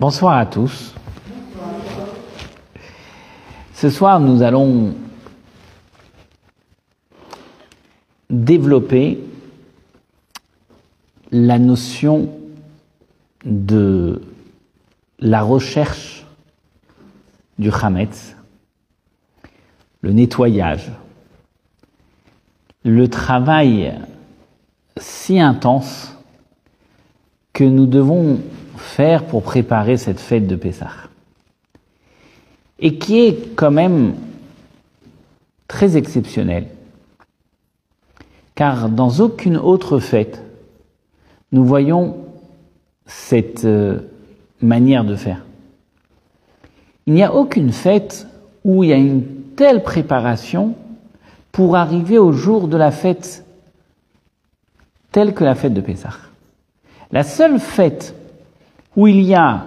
[0.00, 0.94] Bonsoir à tous.
[3.74, 4.94] Ce soir, nous allons
[8.30, 9.22] développer
[11.30, 12.30] la notion
[13.44, 14.22] de
[15.18, 16.24] la recherche
[17.58, 18.34] du Hametz,
[20.00, 20.90] le nettoyage,
[22.84, 24.00] le travail
[24.96, 26.16] si intense
[27.52, 28.40] que nous devons
[28.76, 30.90] faire pour préparer cette fête de Pessah.
[32.78, 34.14] Et qui est quand même
[35.68, 36.66] très exceptionnelle.
[38.54, 40.42] Car dans aucune autre fête,
[41.52, 42.16] nous voyons
[43.06, 44.00] cette euh,
[44.60, 45.44] manière de faire.
[47.06, 48.26] Il n'y a aucune fête
[48.64, 49.24] où il y a une
[49.56, 50.74] telle préparation
[51.52, 53.44] pour arriver au jour de la fête
[55.10, 56.29] telle que la fête de Pessah.
[57.12, 58.14] La seule fête
[58.96, 59.64] où il y a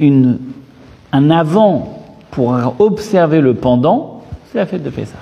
[0.00, 5.18] un avant pour observer le pendant, c'est la fête de Pessah.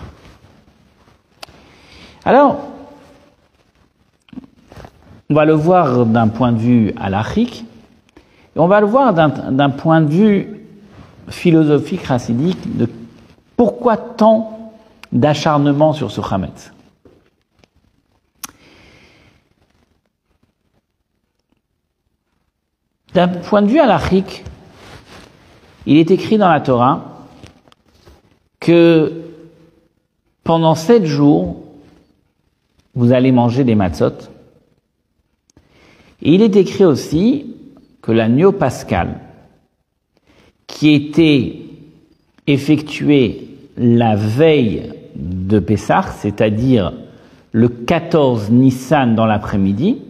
[2.25, 2.59] Alors,
[5.31, 7.65] on va le voir d'un point de vue halachique,
[8.55, 10.61] et on va le voir d'un point de vue
[11.29, 12.89] philosophique racidique de
[13.57, 14.73] pourquoi tant
[15.11, 16.73] d'acharnement sur ce Hametz.
[23.17, 24.45] D'un point de vue halachique,
[25.87, 27.25] il est écrit dans la Torah
[28.61, 29.23] que
[30.45, 31.57] pendant sept jours,
[32.95, 34.13] vous allez manger des matzot.
[36.21, 37.55] Et il est écrit aussi
[38.03, 39.19] que l'agneau pascal,
[40.67, 41.57] qui était
[42.47, 46.93] effectué la veille de Pessah, c'est-à-dire
[47.53, 50.03] le 14 Nissan dans l'après-midi,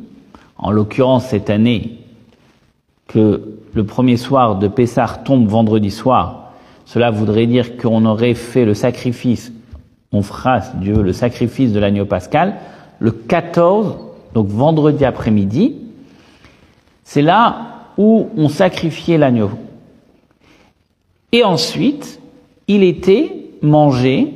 [0.58, 2.00] en l'occurrence cette année
[3.16, 6.52] le premier soir de Pessah tombe vendredi soir,
[6.84, 9.52] cela voudrait dire qu'on aurait fait le sacrifice,
[10.12, 12.54] on fera, Dieu le sacrifice de l'agneau pascal,
[13.00, 13.96] le 14,
[14.34, 15.76] donc vendredi après-midi,
[17.04, 17.56] c'est là
[17.98, 19.50] où on sacrifiait l'agneau.
[21.32, 22.20] Et ensuite,
[22.68, 24.32] il était mangé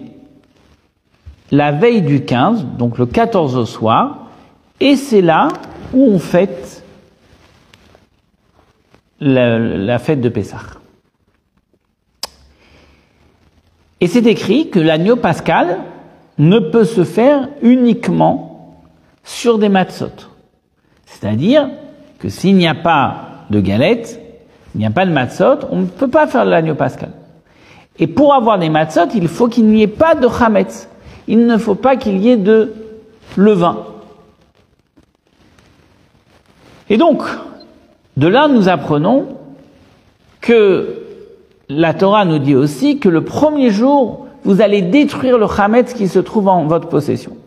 [1.50, 4.26] la veille du 15, donc le 14 au soir,
[4.80, 5.48] et c'est là
[5.92, 6.69] où on fête
[9.20, 10.58] la, fête de Pessah.
[14.00, 15.78] Et c'est écrit que l'agneau pascal
[16.38, 18.80] ne peut se faire uniquement
[19.24, 20.28] sur des matzot.
[21.04, 21.68] C'est-à-dire
[22.18, 24.20] que s'il n'y a pas de galette,
[24.74, 27.10] il n'y a pas de matzot, on ne peut pas faire l'agneau pascal.
[27.98, 30.88] Et pour avoir des matzot, il faut qu'il n'y ait pas de chametz.
[31.28, 32.72] Il ne faut pas qu'il y ait de
[33.36, 33.84] levain.
[36.88, 37.22] Et donc,
[38.20, 39.28] de là, nous apprenons
[40.42, 41.06] que
[41.70, 46.06] la Torah nous dit aussi que le premier jour, vous allez détruire le Hametz qui
[46.06, 47.38] se trouve en votre possession.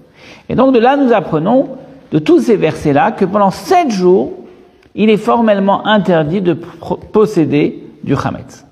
[0.50, 1.78] Et donc de là, nous apprenons
[2.12, 4.34] de tous ces versets-là que pendant sept jours,
[4.96, 8.66] il est formellement interdit de posséder du Hametz.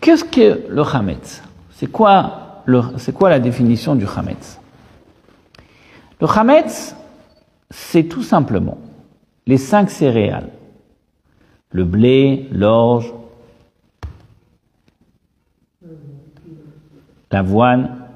[0.00, 1.42] Qu'est-ce que le Hametz
[1.72, 2.62] C'est quoi,
[2.96, 4.58] c'est quoi la définition du Hametz
[6.18, 6.96] Le Hametz,
[7.70, 8.78] c'est tout simplement
[9.46, 10.50] les cinq céréales.
[11.72, 13.12] Le blé, l'orge,
[17.30, 18.06] l'avoine,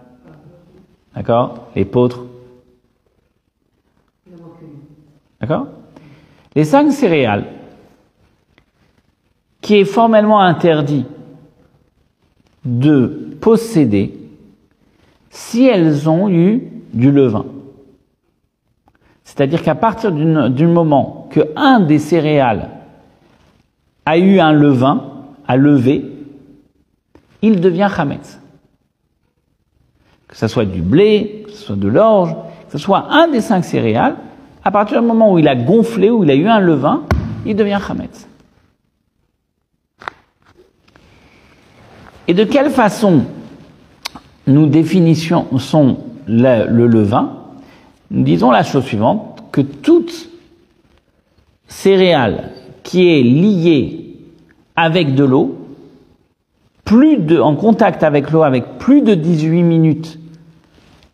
[1.14, 2.24] d'accord L'épeautre.
[5.40, 5.68] D'accord?
[6.54, 7.46] Les cinq céréales
[9.60, 11.06] qui est formellement interdit
[12.64, 14.14] de posséder
[15.30, 17.46] si elles ont eu du levain.
[19.34, 22.68] C'est-à-dire qu'à partir du moment que un des céréales
[24.06, 25.02] a eu un levain,
[25.48, 26.04] a levé,
[27.42, 28.40] il devient chametz.
[30.28, 32.32] Que ce soit du blé, que ce soit de l'orge,
[32.66, 34.14] que ce soit un des cinq céréales,
[34.62, 37.02] à partir du moment où il a gonflé, où il a eu un levain,
[37.44, 38.28] il devient chametz.
[42.28, 43.24] Et de quelle façon
[44.46, 45.46] nous définissons
[46.28, 47.43] le, le levain?
[48.10, 50.28] Disons la chose suivante, que toute
[51.68, 52.50] céréale
[52.82, 54.16] qui est liée
[54.76, 55.58] avec de l'eau,
[56.84, 60.18] plus de, en contact avec l'eau avec plus de 18 minutes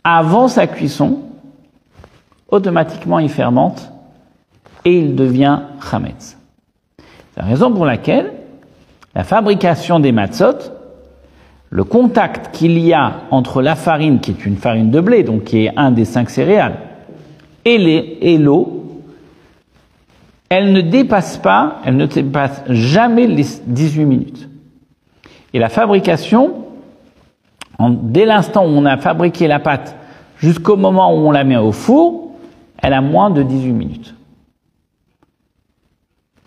[0.03, 1.21] avant sa cuisson,
[2.49, 3.93] automatiquement il fermente
[4.85, 5.61] et il devient
[5.91, 6.37] chametz.
[7.35, 8.33] C'est la raison pour laquelle
[9.15, 10.57] la fabrication des matzot,
[11.71, 15.45] le contact qu'il y a entre la farine, qui est une farine de blé, donc
[15.45, 16.79] qui est un des cinq céréales,
[17.65, 18.81] et l'eau
[20.51, 24.49] elle ne dépasse pas, elle ne dépasse jamais les 18 minutes.
[25.55, 26.65] Et la fabrication,
[27.79, 29.95] dès l'instant où on a fabriqué la pâte
[30.39, 32.33] jusqu'au moment où on la met au four,
[32.83, 34.15] elle a moins de 18 minutes.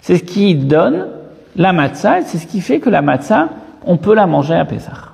[0.02, 1.08] C'est ce qui donne
[1.56, 3.50] la matzah, et c'est ce qui fait que la matzah,
[3.86, 5.13] on peut la manger à Pessah.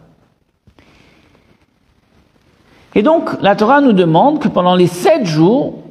[2.95, 5.83] Et donc, la Torah nous demande que pendant les sept jours,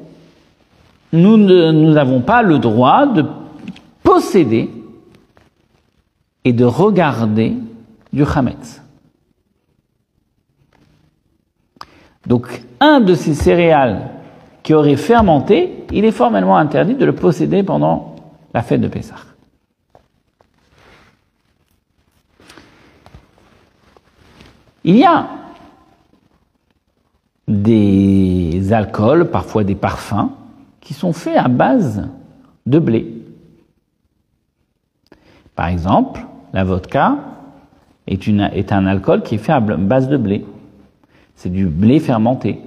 [1.12, 3.24] nous n'avons pas le droit de
[4.02, 4.70] posséder
[6.44, 7.54] et de regarder
[8.12, 8.82] du Hametz.
[12.26, 14.10] Donc, un de ces céréales
[14.62, 18.16] qui aurait fermenté, il est formellement interdit de le posséder pendant
[18.52, 19.14] la fête de Pessah.
[24.84, 25.28] Il y a
[27.48, 30.30] des alcools, parfois des parfums,
[30.80, 32.08] qui sont faits à base
[32.66, 33.14] de blé.
[35.56, 37.16] Par exemple, la vodka
[38.06, 40.44] est, un alcool qui est fait à base de blé.
[41.34, 42.60] C'est du blé fermenté.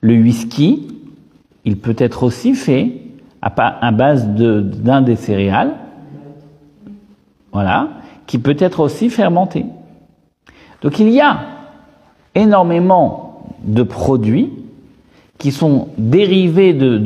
[0.00, 0.88] Le whisky,
[1.64, 2.92] il peut être aussi fait
[3.40, 5.74] à, base d'un des céréales,
[7.52, 7.88] voilà,
[8.26, 9.64] qui peut être aussi fermenté.
[10.82, 11.38] Donc il y a
[12.34, 13.27] énormément
[13.68, 14.50] de produits
[15.38, 16.98] qui sont dérivés de,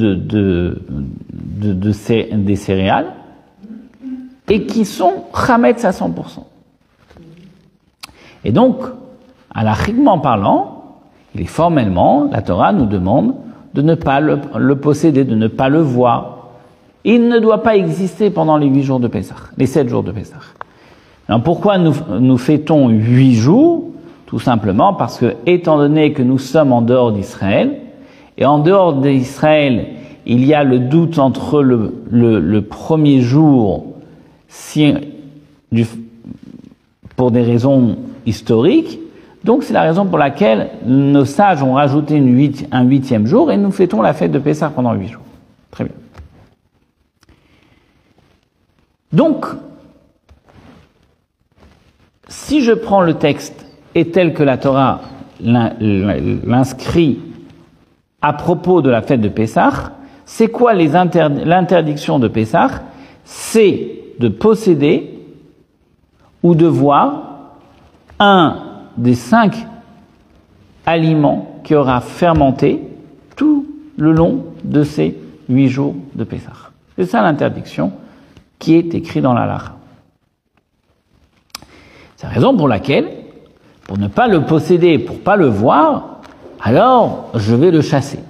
[2.32, 3.12] des céréales
[4.48, 6.12] et qui sont chametz à 100%.
[8.44, 8.78] Et donc,
[9.54, 9.76] à la
[10.22, 10.82] parlant,
[11.34, 13.34] il est formellement, la Torah nous demande
[13.74, 16.48] de ne pas le, posséder, de ne pas le voir.
[17.04, 20.12] Il ne doit pas exister pendant les huit jours de Pessah, les sept jours de
[20.12, 20.36] Pessah.
[21.28, 23.88] Alors pourquoi nous, nous fêtons huit jours?
[24.32, 27.80] Tout simplement parce que, étant donné que nous sommes en dehors d'Israël,
[28.38, 29.88] et en dehors d'Israël,
[30.24, 33.84] il y a le doute entre le, premier jour,
[37.14, 39.00] pour des raisons historiques,
[39.44, 42.16] donc c'est la raison pour laquelle nos sages ont rajouté
[42.70, 45.20] un huitième jour et nous fêtons la fête de Pessah pendant huit jours.
[45.70, 45.94] Très bien.
[49.12, 49.44] Donc,
[52.28, 53.61] si je prends le texte
[53.94, 55.00] et tel que la Torah
[55.40, 57.18] l'inscrit
[58.20, 59.92] à propos de la fête de Pessah,
[60.24, 62.82] c'est quoi l'interdiction de Pessah?
[63.24, 65.18] C'est de posséder
[66.42, 67.56] ou de voir
[68.18, 68.56] un
[68.96, 69.66] des cinq
[70.86, 72.80] aliments qui aura fermenté
[73.36, 73.66] tout
[73.96, 75.18] le long de ces
[75.48, 76.52] huit jours de Pessah.
[76.96, 77.92] C'est ça l'interdiction
[78.58, 79.76] qui est écrite dans la Lara.
[82.16, 83.08] C'est la raison pour laquelle,
[83.92, 86.22] pour ne pas le posséder, pour pas le voir,
[86.62, 88.20] alors je vais le chasser.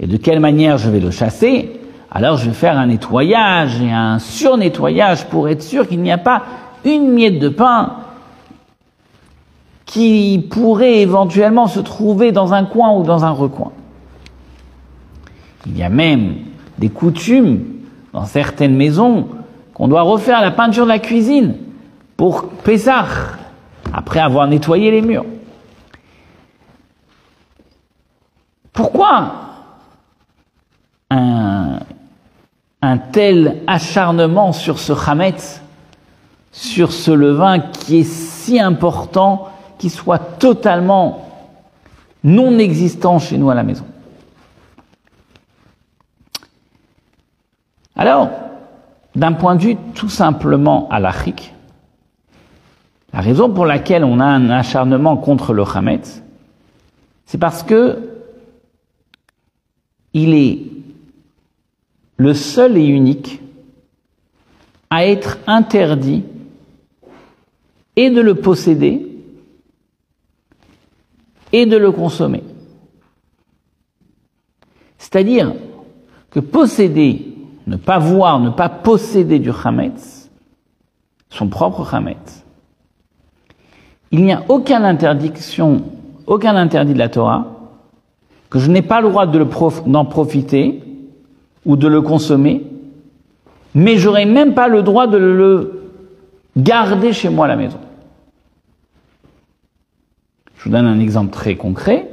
[0.00, 1.78] Et de quelle manière je vais le chasser?
[2.10, 6.16] Alors je vais faire un nettoyage et un surnettoyage pour être sûr qu'il n'y a
[6.16, 6.44] pas
[6.86, 7.96] une miette de pain
[9.84, 13.72] qui pourrait éventuellement se trouver dans un coin ou dans un recoin.
[15.66, 16.36] Il y a même
[16.78, 17.64] des coutumes
[18.14, 19.28] dans certaines maisons
[19.74, 21.56] qu'on doit refaire la peinture de la cuisine
[22.16, 23.04] pour Pessah,
[23.98, 25.24] après avoir nettoyé les murs.
[28.72, 29.32] Pourquoi
[31.10, 31.80] un,
[33.10, 35.60] tel acharnement sur ce Hametz,
[36.52, 41.28] sur ce levain qui est si important qui soit totalement
[42.22, 43.84] non existant chez nous à la maison?
[47.96, 48.30] Alors,
[49.16, 51.52] d'un point de vue tout simplement halachique,
[53.12, 56.22] la raison pour laquelle on a un acharnement contre le Hametz,
[57.24, 58.10] c'est parce que
[60.12, 60.60] il est
[62.16, 63.40] le seul et unique
[64.90, 66.24] à être interdit
[67.96, 69.06] et de le posséder
[71.52, 72.42] et de le consommer.
[74.98, 75.54] C'est-à-dire
[76.30, 77.34] que posséder,
[77.66, 80.30] ne pas voir, ne pas posséder du Hametz,
[81.30, 82.44] son propre Hametz,
[84.10, 85.82] il n'y a aucune interdiction,
[86.26, 87.46] aucun interdit de la Torah,
[88.50, 90.82] que je n'ai pas le droit d'en profiter
[91.66, 92.64] ou de le consommer,
[93.74, 95.82] mais j'aurais même pas le droit de le
[96.56, 97.78] garder chez moi à la maison.
[100.56, 102.08] Je vous donne un exemple très concret.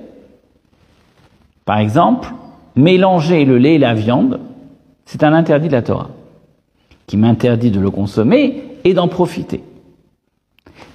[1.64, 2.32] Par exemple,
[2.76, 4.40] mélanger le lait et la viande,
[5.06, 6.10] c'est un interdit de la Torah,
[7.08, 9.64] qui m'interdit de le consommer et d'en profiter.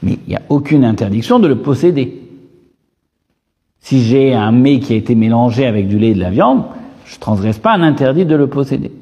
[0.03, 2.23] Mais il n'y a aucune interdiction de le posséder.
[3.81, 6.65] Si j'ai un mets qui a été mélangé avec du lait et de la viande,
[7.07, 8.93] je ne transgresse pas un interdit de le posséder.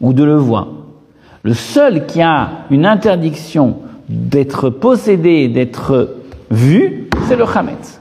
[0.00, 0.68] ou de le voir.
[1.42, 3.78] Le seul qui a une interdiction
[4.08, 6.16] d'être possédé, d'être
[6.50, 8.00] vu, c'est le Hametz.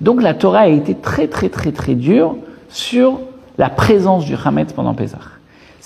[0.00, 2.36] Donc la Torah a été très très très très dure
[2.68, 3.18] sur
[3.58, 5.18] la présence du Hametz pendant Pessah.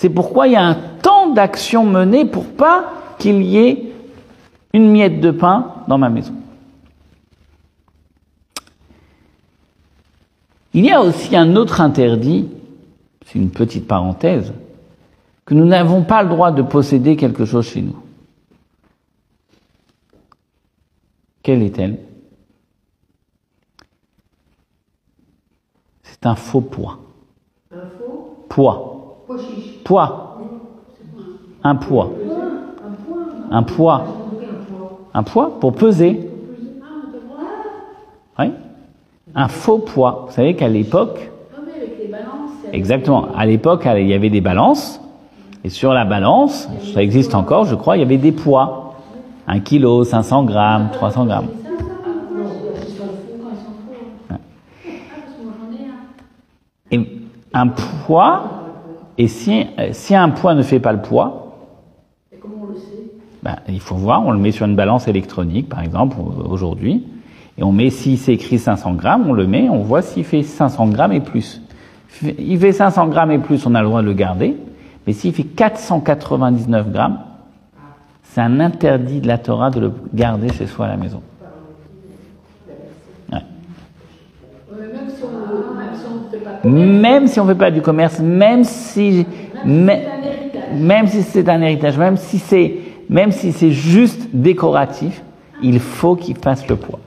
[0.02, 3.92] C'est pourquoi il y a un temps d'action menée pour pas qu'il y ait
[4.72, 6.34] une miette de pain dans ma maison.
[10.74, 12.48] Il y a aussi un autre interdit,
[13.26, 14.52] c'est une petite parenthèse,
[15.44, 18.02] que nous n'avons pas le droit de posséder quelque chose chez nous.
[21.44, 22.00] Quelle est-elle?
[26.02, 26.98] C'est un faux poids.
[27.70, 28.46] Un faux?
[28.48, 28.91] Poids.
[29.84, 30.38] Poids.
[31.64, 32.10] Un poids.
[33.50, 33.58] Un.
[33.58, 34.04] Un poids.
[35.14, 35.46] Un poids.
[35.46, 36.28] Un pour peser.
[38.38, 38.52] Oui.
[39.34, 40.26] Un faux poids.
[40.26, 41.30] Vous savez qu'à l'époque,
[42.72, 45.00] exactement, à l'époque, il y avait des balances.
[45.64, 48.94] Et sur la balance, ça existe encore, je crois, il y avait des poids.
[49.46, 51.48] 1 kg, 500 grammes, 300 grammes.
[54.30, 54.38] Un.
[56.90, 57.08] Et
[57.52, 58.61] un poids,
[59.22, 61.56] et si, euh, si un poids ne fait pas le poids,
[62.32, 63.10] Et comment on le sait?
[63.42, 67.04] ben, il faut voir, on le met sur une balance électronique, par exemple, au- aujourd'hui,
[67.58, 70.42] et on met, si c'est écrit 500 grammes, on le met, on voit s'il fait
[70.42, 71.60] 500 grammes et plus.
[72.22, 74.56] Il fait 500 grammes et plus, on a le droit de le garder,
[75.06, 77.18] mais s'il fait 499 grammes,
[78.24, 81.20] c'est un interdit de la Torah de le garder chez soi à la maison.
[83.30, 83.38] Ouais.
[84.70, 87.58] Ouais, Même si on même si on ne fait pas Même si on ne fait
[87.58, 89.26] pas du commerce, même si,
[89.64, 90.78] Même si c'est un héritage.
[90.78, 92.74] même si c'est un héritage, même si c'est,
[93.08, 95.22] même si c'est juste décoratif,
[95.62, 97.00] il faut qu'il fasse le poids.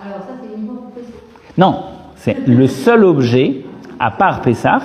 [0.00, 1.10] Alors ça, c'est uniquement pour faire ça.
[1.58, 1.82] Non,
[2.16, 3.64] c'est le seul objet,
[3.98, 4.80] à part Pessah,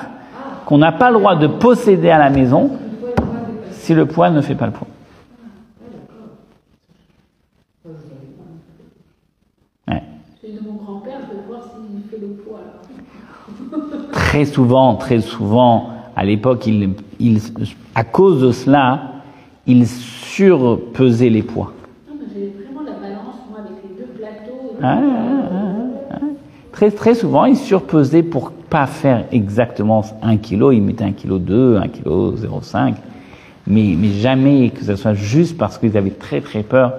[0.66, 2.72] qu'on n'a pas le droit de posséder à la maison
[3.72, 4.88] si le poids ne fait pas le poids.
[9.88, 10.04] Ouais.
[10.42, 12.60] Celui de mon grand-père, je vais voir s'il fait le poids.
[13.72, 14.01] alors.
[14.12, 17.40] Très souvent, très souvent, à l'époque, il, il-
[17.96, 19.02] à cause de cela,
[19.68, 21.74] il surpesait les poids.
[22.08, 24.78] Non, mais j'ai vraiment la balance, moi, avec les deux plateaux.
[24.82, 25.50] Ah, ah,
[26.12, 26.18] ah, ah.
[26.72, 31.38] Très, très souvent, ils surpesaient pour pas faire exactement 1 kg, ils mettaient 1 kg
[31.38, 32.94] 2, 1 kg 0,5,
[33.68, 36.94] mais, mais jamais que ce soit juste parce qu'ils avaient très très peur,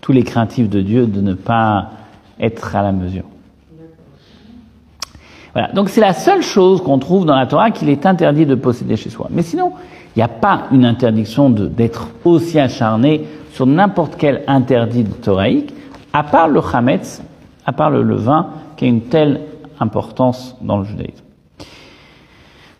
[0.00, 1.90] tous les craintifs de Dieu, de ne pas
[2.40, 3.24] être à la mesure.
[5.52, 8.54] Voilà, donc c'est la seule chose qu'on trouve dans la Torah qu'il est interdit de
[8.54, 9.26] posséder chez soi.
[9.30, 9.72] Mais sinon,
[10.14, 15.74] il n'y a pas une interdiction de- d'être aussi acharné sur n'importe quel interdit toraïque,
[16.12, 17.22] à part le chametz,
[17.66, 19.40] à part le levain, qui a une telle
[19.80, 21.24] importance dans le judaïsme.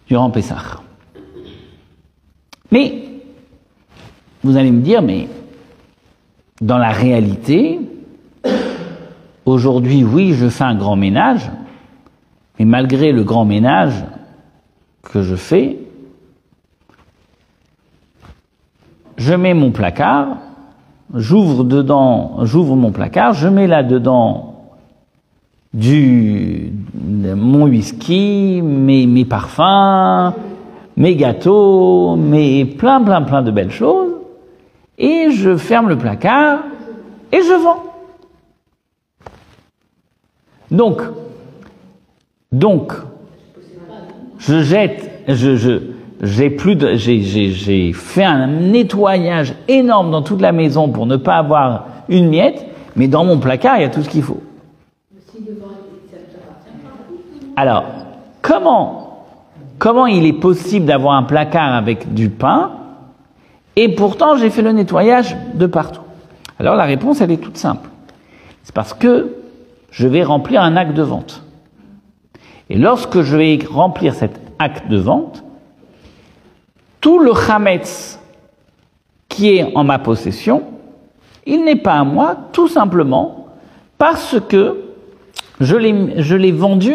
[0.06, 0.56] Durant Pessah.
[2.70, 3.02] Mais,
[4.44, 5.28] vous allez me dire, mais
[6.60, 7.80] dans la réalité,
[9.44, 11.50] aujourd'hui, oui, je fais un grand ménage,
[12.60, 14.04] mais malgré le grand ménage
[15.02, 15.78] que je fais,
[19.16, 20.36] je mets mon placard,
[21.14, 24.66] j'ouvre dedans, j'ouvre mon placard, je mets là-dedans
[25.72, 30.34] du mon whisky, mes, mes parfums,
[30.98, 34.12] mes gâteaux, mes plein plein plein de belles choses,
[34.98, 36.58] et je ferme le placard
[37.32, 37.84] et je vends.
[40.70, 41.00] Donc,
[42.52, 42.92] donc,
[44.38, 45.78] je jette, je, je,
[46.22, 51.16] j'ai plus de, j'ai, j'ai, fait un nettoyage énorme dans toute la maison pour ne
[51.16, 52.66] pas avoir une miette,
[52.96, 54.42] mais dans mon placard, il y a tout ce qu'il faut.
[57.54, 57.84] Alors,
[58.42, 59.26] comment,
[59.78, 62.72] comment il est possible d'avoir un placard avec du pain
[63.76, 66.00] et pourtant j'ai fait le nettoyage de partout?
[66.58, 67.88] Alors la réponse, elle est toute simple.
[68.64, 69.36] C'est parce que
[69.90, 71.44] je vais remplir un acte de vente.
[72.70, 75.42] Et lorsque je vais remplir cet acte de vente,
[77.00, 78.20] tout le chametz
[79.28, 80.62] qui est en ma possession,
[81.46, 83.48] il n'est pas à moi, tout simplement
[83.98, 84.84] parce que
[85.60, 86.94] je l'ai, vendu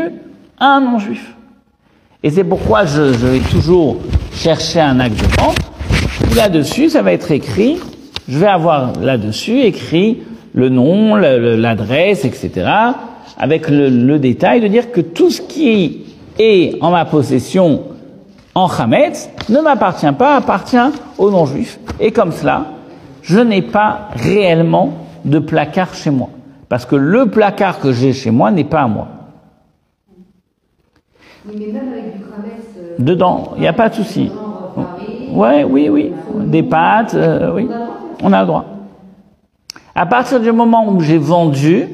[0.59, 1.35] à un non-juif.
[2.23, 3.97] Et c'est pourquoi je, je vais toujours
[4.31, 5.57] chercher un acte de vente.
[6.35, 7.77] Là-dessus, ça va être écrit,
[8.27, 12.65] je vais avoir là-dessus écrit le nom, l'adresse, etc.,
[13.37, 16.05] avec le, le détail de dire que tout ce qui
[16.39, 17.83] est en ma possession
[18.53, 20.77] en Hametz ne m'appartient pas, appartient
[21.17, 21.79] aux non-juifs.
[21.99, 22.65] Et comme cela,
[23.21, 24.93] je n'ai pas réellement
[25.25, 26.29] de placard chez moi.
[26.69, 29.07] Parce que le placard que j'ai chez moi n'est pas à moi.
[31.47, 34.31] Oui, mais même avec du euh, Dedans, il n'y a pas de souci.
[35.31, 36.11] Ouais, oui, oui.
[36.45, 37.67] Des pâtes, euh, oui.
[38.23, 38.65] On a le droit.
[39.93, 41.87] À partir du moment où j'ai vendu,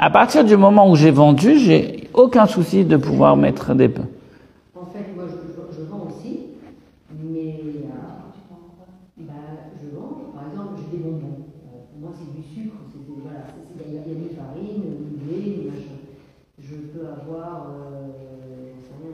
[0.00, 3.90] à partir du moment où j'ai vendu, j'ai aucun souci de pouvoir mettre des.
[4.74, 6.56] En fait, moi, je, vends aussi,
[7.22, 7.54] mais
[7.84, 7.90] euh,
[9.20, 9.34] bah,
[9.76, 11.44] je vends, par exemple, j'ai des bonbons.
[11.44, 12.76] Euh, pour moi, c'est du sucre.
[12.90, 13.40] c'est- voilà,
[13.76, 15.72] Il y, a- il y a ni farine, ni lait.
[16.58, 19.12] Je peux avoir euh, sais rien,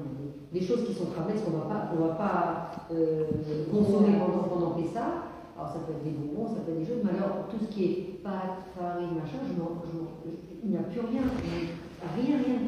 [0.52, 3.24] des, des choses qui sont cramées, qu'on ne va pas, euh,
[3.72, 5.34] consommer pendant, pendant Pessah.
[5.58, 7.74] Alors, ça peut être des bonbons, ça peut être des choses, mais alors, tout ce
[7.74, 9.82] qui est pâte, farine, machin, je m'en-
[10.66, 11.22] il n'y a plus rien.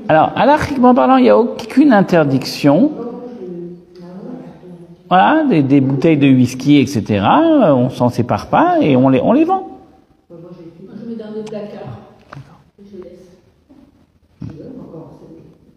[0.08, 2.92] Alors, anarchiquement parlant, il n'y a aucune interdiction.
[5.08, 7.02] Voilà, des, des bouteilles de whisky, etc.
[7.10, 9.68] euh, On s'en sépare pas et on les, on les vend.
[10.30, 10.34] Je
[11.08, 13.38] mets dans je laisse.
[14.40, 14.54] Hier,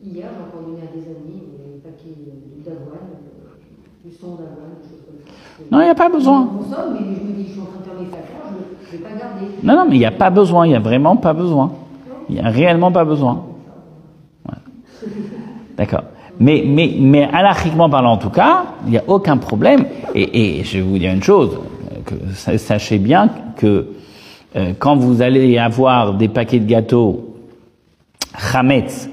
[0.03, 2.17] j'ai encore donné à des amis des paquets
[2.65, 5.33] d'avoine, euh, du son d'avoine, des choses comme ça.
[5.71, 6.41] Non, il n'y a pas besoin.
[6.41, 8.51] On consomme, mais je me dis, je suis en train de faire mes placards,
[8.85, 9.45] je ne vais pas garder.
[9.63, 10.65] Non, non, mais il n'y a pas besoin.
[10.65, 11.71] Il n'y a vraiment pas besoin.
[12.31, 13.43] Il n'y a réellement pas besoin.
[14.47, 15.09] Ouais.
[15.77, 16.03] D'accord.
[16.39, 19.85] Mais, mais, mais anarchiquement parlant, en tout cas, il n'y a aucun problème.
[20.15, 21.59] Et, et je vais vous dire une chose,
[22.05, 22.15] que
[22.57, 23.88] sachez bien que
[24.55, 27.35] euh, quand vous allez avoir des paquets de gâteaux
[28.53, 29.09] Hametz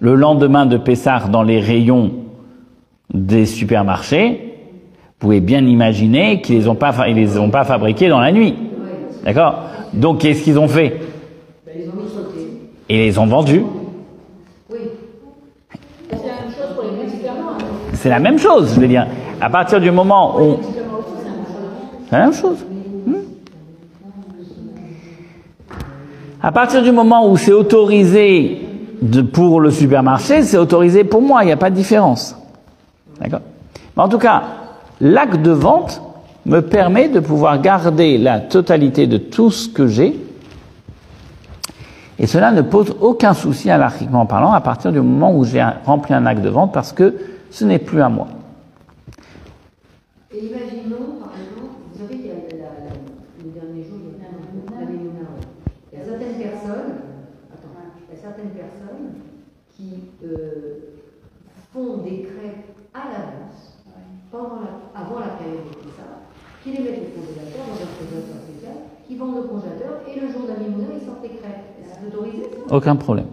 [0.00, 2.12] le lendemain de Pessah dans les rayons
[3.12, 4.54] des supermarchés,
[5.20, 8.30] vous pouvez bien imaginer qu'ils les ont pas, ils les ont pas fabriqués dans la
[8.30, 8.54] nuit.
[9.24, 9.64] D'accord?
[9.92, 11.00] Donc qu'est-ce qu'ils ont fait
[11.66, 12.46] Ben, ils ont mis de côté.
[12.88, 13.64] Et ils les ont vendus.
[14.70, 14.78] Oui.
[16.10, 17.50] C'est la même chose pour les médicaments.
[17.50, 17.64] hein.
[17.94, 19.06] C'est la même chose, je veux dire.
[19.40, 20.56] À partir du moment où...
[20.62, 20.92] C'est la même
[21.52, 21.64] chose.
[22.08, 22.64] C'est la même chose.
[23.06, 23.14] Hmm
[26.42, 28.62] À partir du moment où c'est autorisé
[29.02, 32.36] de, pour le supermarché, c'est autorisé pour moi, il n'y a pas de différence.
[33.20, 33.40] D'accord?
[33.96, 34.42] Mais en tout cas,
[35.00, 36.00] l'acte de vente
[36.46, 40.18] me permet de pouvoir garder la totalité de tout ce que j'ai.
[42.20, 46.14] Et cela ne pose aucun souci anarchiquement parlant à partir du moment où j'ai rempli
[46.14, 47.14] un acte de vente parce que
[47.50, 48.26] ce n'est plus à moi.
[50.32, 53.98] Et imaginons, par exemple, vous savez, il y a le dernier jour,
[55.92, 56.90] il y a certaines personnes,
[57.54, 57.74] attends,
[58.10, 59.14] il y a certaines personnes
[59.76, 60.98] qui euh,
[61.72, 63.78] font des crêpes à l'avance,
[64.32, 66.26] la, avant la période de ça,
[66.64, 68.76] qui les mettent au congélateur, dans un congélateur spécial,
[69.06, 71.77] qui vendent au congélateur, et le jour Mémona, ils sortent les crêpes.
[72.70, 73.26] Aucun problème.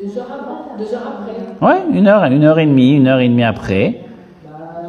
[0.00, 1.34] Deux heures avant, deux heures après.
[1.66, 4.00] Ouais, une heure, une heure et demie, une heure et demie après.
[4.04, 4.80] Bah,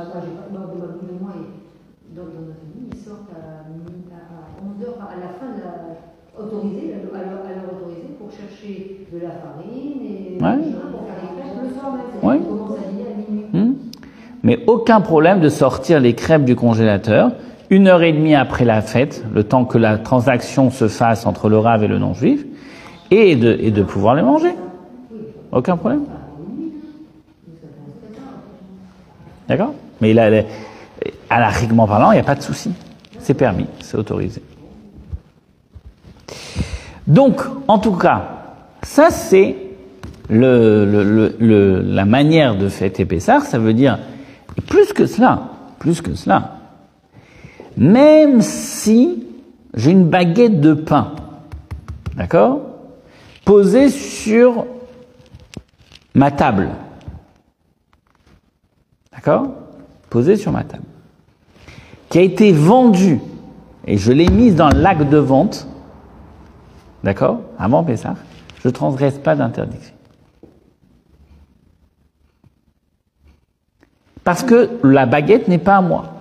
[1.36, 3.42] et dans, ma famille, ils sortent à,
[3.90, 6.44] mi- à 11h, à la fin de la.
[6.44, 10.30] autorisé, à, leur autoriser pour chercher de la farine et
[10.92, 11.74] pour faire les crêpes
[12.24, 13.08] à minuit.
[13.54, 13.74] Hmm
[14.44, 17.32] Mais aucun problème de sortir les crêpes du congélateur
[17.70, 21.50] une heure et demie après la fête, le temps que la transaction se fasse entre
[21.50, 22.46] le rave et le non-juif,
[23.12, 24.54] et de, et de pouvoir les manger.
[25.52, 26.04] Aucun problème.
[29.48, 29.74] D'accord?
[30.02, 30.44] Mais là,
[31.30, 32.72] anarchiquement parlant, il n'y a pas de souci.
[33.20, 34.42] C'est permis, c'est autorisé.
[37.08, 38.22] Donc, en tout cas,
[38.84, 39.56] ça c'est
[40.30, 43.98] la manière de fêter Pessah, ça veut dire,
[44.68, 45.42] plus que cela,
[45.80, 46.59] plus que cela,
[47.80, 49.26] même si
[49.74, 51.16] j'ai une baguette de pain,
[52.16, 52.60] d'accord,
[53.46, 54.68] posée sur
[56.14, 56.70] ma table,
[59.12, 59.48] d'accord,
[60.12, 60.84] posée sur ma table,
[62.10, 63.20] qui a été vendue,
[63.88, 65.66] et je l'ai mise dans l'acte de vente,
[67.04, 68.16] D'accord Avant Pessah,
[68.62, 69.96] je ne transgresse pas d'interdiction.
[74.24, 76.14] Parce que la baguette n'est pas à moi.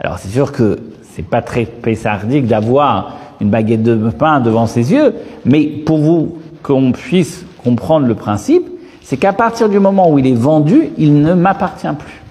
[0.00, 0.78] Alors c'est sûr que
[1.14, 6.38] c'est pas très pessardique d'avoir une baguette de pain devant ses yeux, mais pour vous
[6.62, 8.64] qu'on puisse comprendre le principe,
[9.00, 12.22] c'est qu'à partir du moment où il est vendu, il ne m'appartient plus.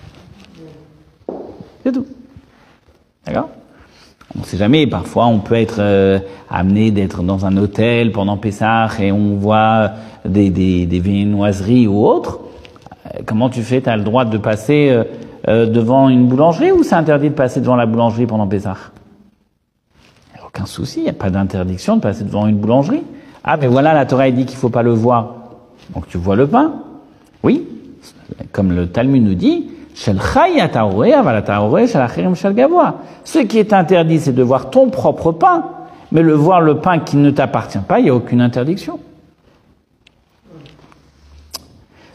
[1.84, 2.06] C'est tout.
[3.26, 3.50] D'accord?
[4.36, 6.19] On ne sait jamais, parfois on peut être euh,
[6.50, 9.91] amené d'être dans un hôtel pendant Pessah et on voit
[10.26, 12.39] des, des, viennoiseries ou autres.
[13.06, 13.80] Euh, comment tu fais?
[13.82, 14.89] Tu as le droit de passer
[15.47, 18.77] euh, devant une boulangerie ou c'est interdit de passer devant la boulangerie pendant Pessah
[20.53, 23.03] aucun souci, il n'y a pas d'interdiction de passer devant une boulangerie.
[23.43, 25.34] Ah mais voilà, la Torah dit qu'il ne faut pas le voir.
[25.95, 26.73] Donc tu vois le pain?
[27.41, 27.67] Oui,
[28.51, 29.69] comme le Talmud nous dit.
[29.95, 30.10] Ce
[33.39, 35.65] qui est interdit, c'est de voir ton propre pain,
[36.12, 38.99] mais le voir le pain qui ne t'appartient pas, il n'y a aucune interdiction.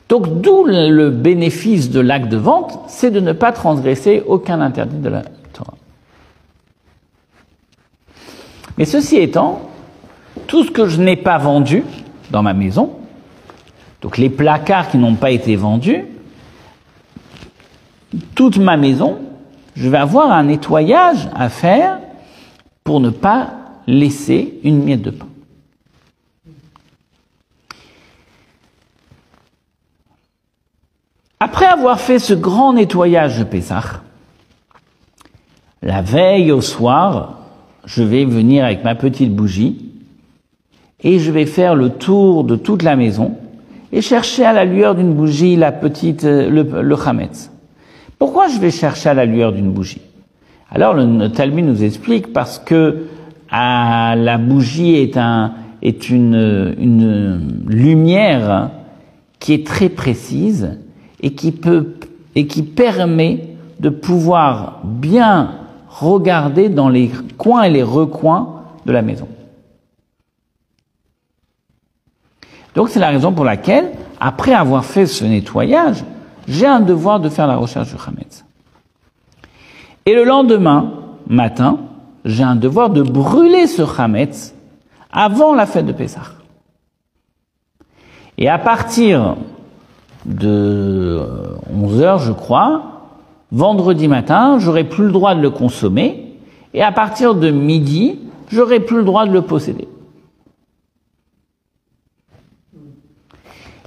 [0.08, 4.98] Donc d'où le bénéfice de l'acte de vente, c'est de ne pas transgresser aucun interdit
[4.98, 5.74] de la Torah.
[8.78, 9.68] Mais ceci étant,
[10.46, 11.84] tout ce que je n'ai pas vendu
[12.30, 12.92] dans ma maison,
[14.00, 16.04] donc les placards qui n'ont pas été vendus,
[18.34, 19.18] toute ma maison,
[19.74, 21.98] je vais avoir un nettoyage à faire
[22.82, 23.50] pour ne pas
[23.86, 25.27] laisser une miette de pain.
[31.40, 34.03] Après avoir fait ce grand nettoyage de Pessah,
[35.83, 37.38] la veille au soir,
[37.85, 39.92] je vais venir avec ma petite bougie
[41.01, 43.37] et je vais faire le tour de toute la maison
[43.92, 47.53] et chercher à la lueur d'une bougie la petite, le, le chametz.
[48.18, 50.03] Pourquoi je vais chercher à la lueur d'une bougie?
[50.72, 53.07] Alors le Talmud nous explique parce que
[53.48, 58.70] à, la bougie est, un, est une, une lumière
[59.38, 60.77] qui est très précise
[61.20, 61.94] et qui peut
[62.35, 65.54] et qui permet de pouvoir bien
[65.88, 69.28] regarder dans les coins et les recoins de la maison.
[72.74, 76.04] Donc c'est la raison pour laquelle, après avoir fait ce nettoyage,
[76.46, 78.44] j'ai un devoir de faire la recherche du Hametz.
[80.07, 80.92] Et le lendemain
[81.26, 81.81] matin,
[82.24, 84.54] j'ai un devoir de brûler ce Hametz
[85.11, 86.22] avant la fête de Pessah.
[88.37, 89.37] Et à partir
[90.28, 91.20] de
[91.74, 92.82] 11 heures, je crois,
[93.50, 96.34] vendredi matin, j'aurai plus le droit de le consommer,
[96.74, 98.20] et à partir de midi,
[98.52, 99.88] j'aurai plus le droit de le posséder.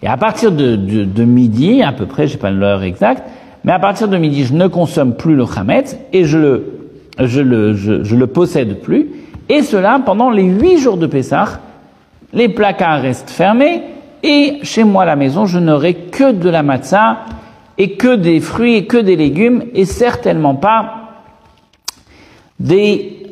[0.01, 3.23] Et à partir de, de, de midi, à peu près, j'ai pas l'heure exacte,
[3.63, 7.41] mais à partir de midi, je ne consomme plus le chametz et je le, je
[7.41, 9.11] le, je, je le possède plus.
[9.47, 11.59] Et cela pendant les huit jours de Pessah.
[12.33, 13.83] Les placards restent fermés
[14.23, 17.25] et chez moi à la maison, je n'aurai que de la matzah
[17.77, 21.23] et que des fruits et que des légumes et certainement pas
[22.59, 23.23] des,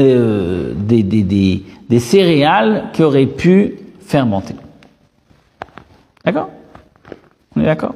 [0.00, 4.54] euh, des, des, des, des céréales qui auraient pu fermenter.
[6.24, 6.50] D'accord?
[7.56, 7.94] On est d'accord?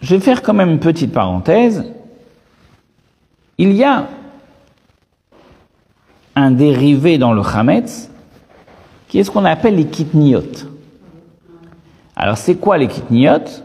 [0.00, 1.84] Je vais faire quand même une petite parenthèse.
[3.58, 4.06] Il y a
[6.38, 8.10] un dérivé dans le chametz
[9.08, 10.68] qui est ce qu'on appelle les kitniot.
[12.14, 13.64] Alors c'est quoi les kitniot?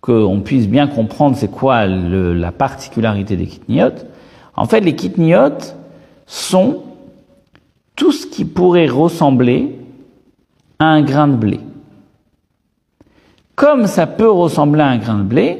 [0.00, 3.92] Qu'on puisse bien comprendre c'est quoi la particularité des kitniot.
[4.56, 5.58] En fait, les kitniot
[6.26, 6.82] sont
[7.94, 9.78] tout ce qui pourrait ressembler
[10.80, 11.60] à un grain de blé.
[13.54, 15.58] Comme ça peut ressembler à un grain de blé,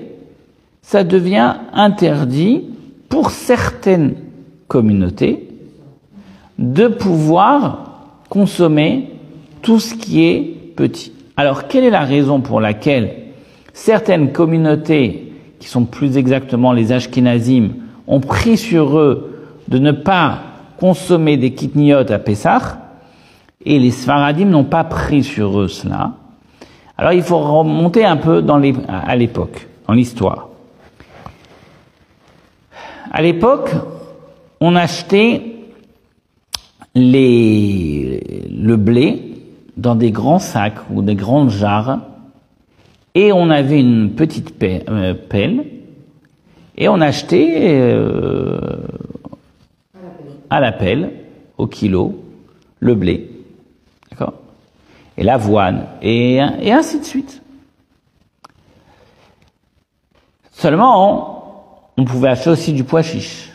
[0.83, 2.65] ça devient interdit
[3.09, 4.17] pour certaines
[4.67, 5.52] communautés
[6.59, 7.79] de pouvoir
[8.29, 9.11] consommer
[9.63, 10.41] tout ce qui est
[10.77, 11.13] petit.
[11.37, 13.15] Alors, quelle est la raison pour laquelle
[13.73, 17.71] certaines communautés, qui sont plus exactement les Ashkenazim,
[18.07, 19.39] ont pris sur eux
[19.69, 20.41] de ne pas
[20.79, 22.79] consommer des kitniot à Pessah,
[23.65, 26.13] et les Sfaradim n'ont pas pris sur eux cela?
[26.99, 28.45] Alors il faut remonter un peu
[28.89, 30.49] à l'époque, dans l'histoire.
[33.11, 33.71] À l'époque,
[34.61, 35.43] on achetait
[36.95, 39.35] les, le blé
[39.77, 42.01] dans des grands sacs ou des grandes jarres
[43.15, 45.65] et on avait une petite pelle, euh, pelle
[46.77, 48.59] et on achetait euh,
[50.51, 51.13] à la pelle,
[51.59, 52.25] au kilo,
[52.81, 53.31] le blé.
[54.11, 54.35] D'accord?
[55.17, 57.43] Et l'avoine, et, et ainsi de suite.
[60.51, 63.52] Seulement, on pouvait acheter aussi du pois chiche.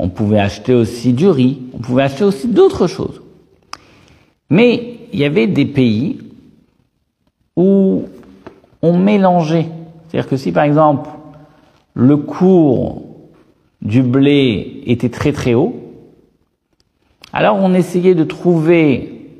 [0.00, 1.58] On pouvait acheter aussi du riz.
[1.74, 3.20] On pouvait acheter aussi d'autres choses.
[4.48, 6.20] Mais il y avait des pays
[7.56, 8.04] où
[8.80, 9.66] on mélangeait.
[10.08, 11.10] C'est-à-dire que si par exemple
[11.94, 13.02] le cours
[13.82, 15.74] du blé était très très haut,
[17.32, 19.32] alors on essayait de trouver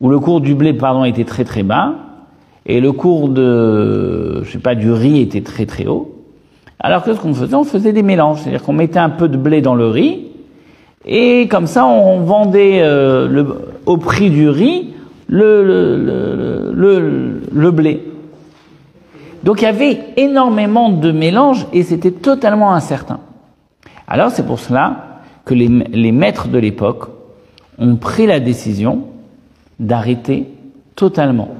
[0.00, 1.94] où le cours du blé pardon était très très bas
[2.66, 6.15] et le cours de je sais pas du riz était très très haut.
[6.78, 9.36] Alors que ce qu'on faisait, on faisait des mélanges, c'est-à-dire qu'on mettait un peu de
[9.36, 10.26] blé dans le riz
[11.04, 13.44] et comme ça on vendait euh,
[13.86, 14.92] au prix du riz
[15.28, 16.70] le,
[17.70, 18.02] blé.
[19.44, 23.20] Donc il y avait énormément de mélanges et c'était totalement incertain.
[24.08, 27.08] Alors c'est pour cela que les maîtres de l'époque
[27.78, 29.04] ont pris la décision
[29.78, 30.48] d'arrêter
[30.96, 31.50] totalement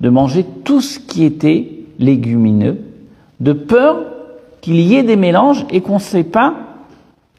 [0.00, 1.66] de manger tout ce qui était
[1.98, 2.78] légumineux,
[3.40, 4.02] de peur
[4.60, 6.54] qu'il y ait des mélanges et qu'on ne sait pas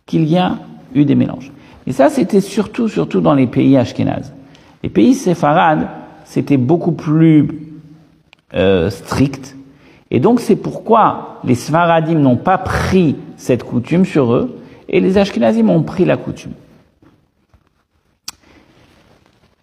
[0.06, 0.58] qu'il y a
[0.94, 1.52] eu des mélanges.
[1.88, 4.34] Et ça, c'était surtout, surtout dans les pays ashkénazes.
[4.84, 5.88] Les pays séfarades,
[6.26, 7.48] c'était beaucoup plus
[8.54, 9.56] euh, strict.
[10.12, 15.18] Et donc, c'est pourquoi les Sfaradim n'ont pas pris cette coutume sur eux, et les
[15.18, 16.54] Ashkenazim ont pris la coutume.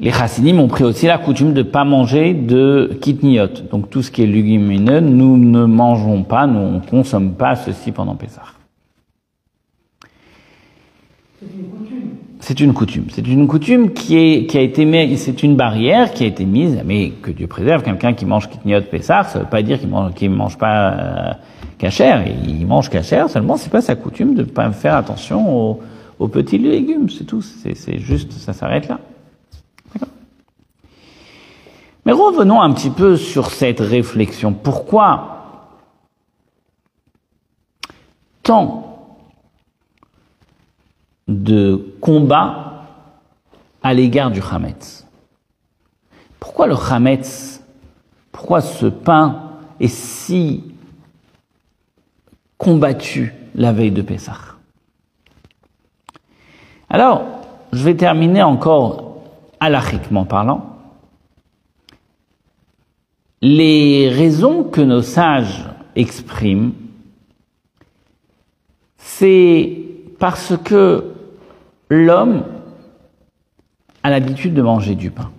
[0.02, 3.68] Les Chassidim ont pris aussi la coutume de ne pas manger de kitniot.
[3.70, 7.92] Donc tout ce qui est légumineux, nous ne mangeons pas, nous ne consommons pas ceci
[7.92, 8.42] pendant Pessah.
[12.40, 13.04] C'est une coutume.
[13.10, 16.46] C'est une coutume qui, est, qui a été mise, c'est une barrière qui a été
[16.46, 17.84] mise, mais que Dieu préserve.
[17.84, 20.90] Quelqu'un qui mange kitniot Pessah, ça ne veut pas dire qu'il mange, qu'il mange pas
[20.90, 21.32] euh,
[21.78, 22.24] cachère.
[22.44, 25.80] Il mange cachère, seulement c'est pas sa coutume de ne pas faire attention aux,
[26.18, 27.08] aux petits légumes.
[27.08, 27.40] C'est tout.
[27.40, 28.98] C'est juste, ça s'arrête là.
[32.04, 34.52] Mais revenons un petit peu sur cette réflexion.
[34.52, 35.28] Pourquoi
[38.42, 39.16] tant
[41.28, 42.86] de combats
[43.82, 45.06] à l'égard du Hametz?
[46.40, 47.62] Pourquoi le Hametz?
[48.32, 50.74] Pourquoi ce pain est si
[52.58, 54.56] combattu la veille de Pessah?
[56.90, 57.22] Alors,
[57.72, 59.22] je vais terminer encore
[59.60, 60.71] alachiquement parlant
[63.42, 65.64] les raisons que nos sages
[65.96, 66.72] expriment,
[68.96, 69.78] c'est
[70.20, 71.04] parce que
[71.90, 72.44] l'homme
[74.04, 75.30] a l'habitude de manger du pain.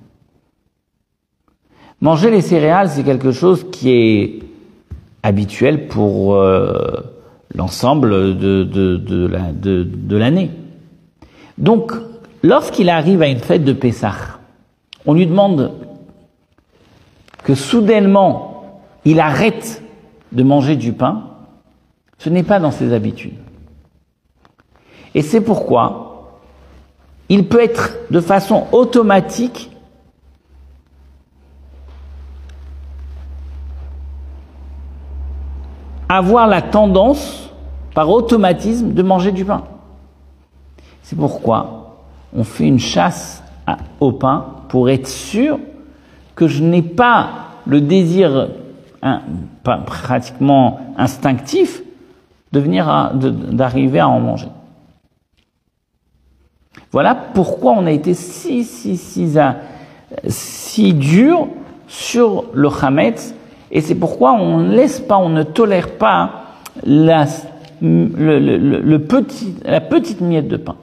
[2.01, 4.39] Manger les céréales, c'est quelque chose qui est
[5.23, 6.99] habituel pour euh,
[7.55, 10.51] l'ensemble de, de, l'année.
[11.57, 11.93] Donc,
[12.43, 14.39] lorsqu'il arrive à une fête de Pessah,
[15.05, 15.71] on lui demande
[17.43, 19.83] que soudainement il arrête
[20.31, 21.23] de manger du pain,
[22.17, 23.37] ce n'est pas dans ses habitudes.
[25.13, 26.39] Et c'est pourquoi
[27.29, 29.69] il peut être de façon automatique
[36.09, 37.49] avoir la tendance
[37.93, 39.63] par automatisme de manger du pain.
[41.01, 41.97] C'est pourquoi
[42.35, 43.43] on fait une chasse
[43.99, 45.59] au pain pour être sûr
[46.43, 47.29] que je n'ai pas
[47.65, 48.49] le désir
[49.01, 49.21] hein,
[49.63, 51.81] pratiquement instinctif
[52.51, 54.49] de venir d'arriver à en manger.
[56.91, 59.37] Voilà pourquoi on a été si si si
[60.27, 61.47] si dur
[61.87, 63.33] sur le chametz
[63.71, 66.43] et c'est pourquoi on ne laisse pas, on ne tolère pas
[66.83, 67.25] la,
[67.81, 68.99] la
[69.79, 70.75] petite miette de pain.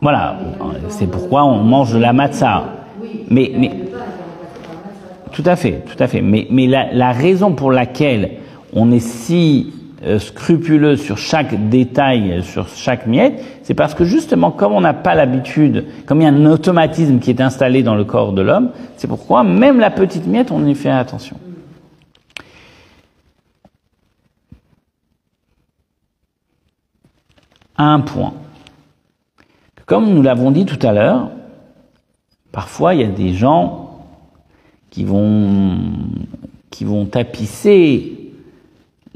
[0.00, 0.38] Voilà,
[0.88, 2.64] c'est pourquoi on mange de la matzah.
[3.28, 3.70] Mais, mais,
[5.32, 6.22] tout à fait, tout à fait.
[6.22, 8.38] Mais, la raison pour laquelle
[8.72, 14.50] on est si euh, scrupuleux sur chaque détail, sur chaque miette, c'est parce que justement,
[14.50, 17.94] comme on n'a pas l'habitude, comme il y a un automatisme qui est installé dans
[17.94, 21.36] le corps de l'homme, c'est pourquoi même la petite miette, on y fait attention.
[27.76, 28.32] Un point.
[29.90, 31.30] Comme nous l'avons dit tout à l'heure,
[32.52, 34.04] parfois il y a des gens
[34.88, 35.78] qui vont,
[36.70, 38.32] qui vont tapisser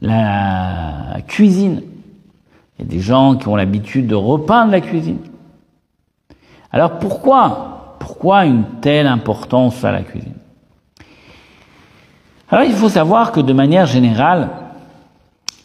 [0.00, 1.80] la cuisine.
[2.76, 5.18] Il y a des gens qui ont l'habitude de repeindre la cuisine.
[6.72, 10.34] Alors pourquoi Pourquoi une telle importance à la cuisine?
[12.50, 14.50] Alors il faut savoir que de manière générale,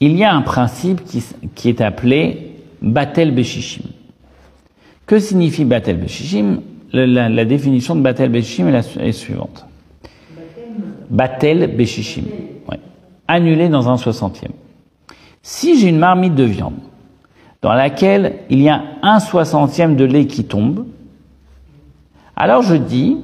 [0.01, 3.85] il y a un principe qui, est appelé Batel Beshishim.
[5.09, 6.61] Que signifie Batel Beshishim
[6.93, 9.65] la, définition de Batel Beshishim est la suivante.
[11.09, 12.25] Batel Beshishim.
[12.69, 12.79] Ouais.
[13.27, 14.51] Annulé dans un soixantième.
[15.41, 16.75] Si j'ai une marmite de viande
[17.63, 20.85] dans laquelle il y a un soixantième de lait qui tombe,
[22.35, 23.17] alors je dis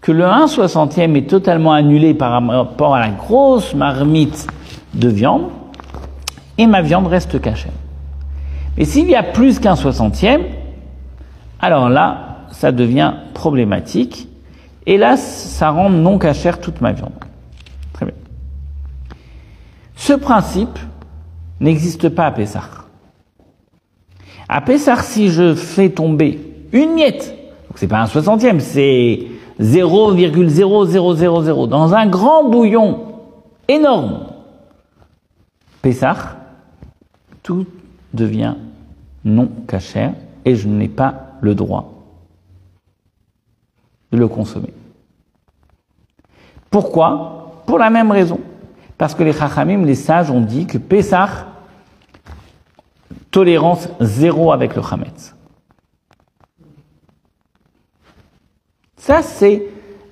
[0.00, 4.46] que le 1 soixantième est totalement annulé par rapport à la grosse marmite
[4.94, 5.48] de viande
[6.58, 7.70] et ma viande reste cachée.
[8.76, 10.42] Mais s'il y a plus qu'un soixantième,
[11.60, 14.28] alors là, ça devient problématique.
[14.86, 17.12] Et là, ça rend non cachère toute ma viande.
[17.92, 18.14] Très bien.
[19.96, 20.78] Ce principe
[21.60, 22.62] n'existe pas à Pessah.
[24.48, 26.40] À Pessah, si je fais tomber
[26.72, 27.34] une miette,
[27.68, 29.26] donc c'est pas un soixantième, c'est
[29.60, 33.00] 0,0000 dans un grand bouillon
[33.66, 34.28] énorme,
[35.82, 36.36] Pessah,
[37.42, 37.66] tout
[38.14, 38.54] devient
[39.24, 40.12] non cachère
[40.44, 41.92] et je n'ai pas le droit
[44.12, 44.72] de le consommer.
[46.70, 47.62] Pourquoi?
[47.66, 48.40] Pour la même raison.
[48.96, 51.46] Parce que les Chachamim, les sages, ont dit que Pessah,
[53.30, 55.34] tolérance zéro avec le Hametz.
[58.96, 59.62] Ça, c'est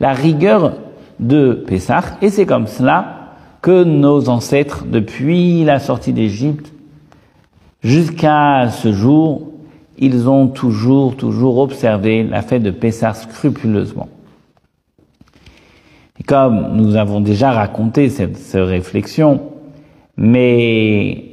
[0.00, 0.74] la rigueur
[1.18, 6.72] de Pessah, et c'est comme cela que nos ancêtres, depuis la sortie d'Égypte
[7.82, 9.52] jusqu'à ce jour,
[9.98, 14.08] ils ont toujours, toujours observé la fête de Pessah scrupuleusement.
[16.18, 19.40] Et comme nous avons déjà raconté cette, cette réflexion,
[20.16, 21.24] mais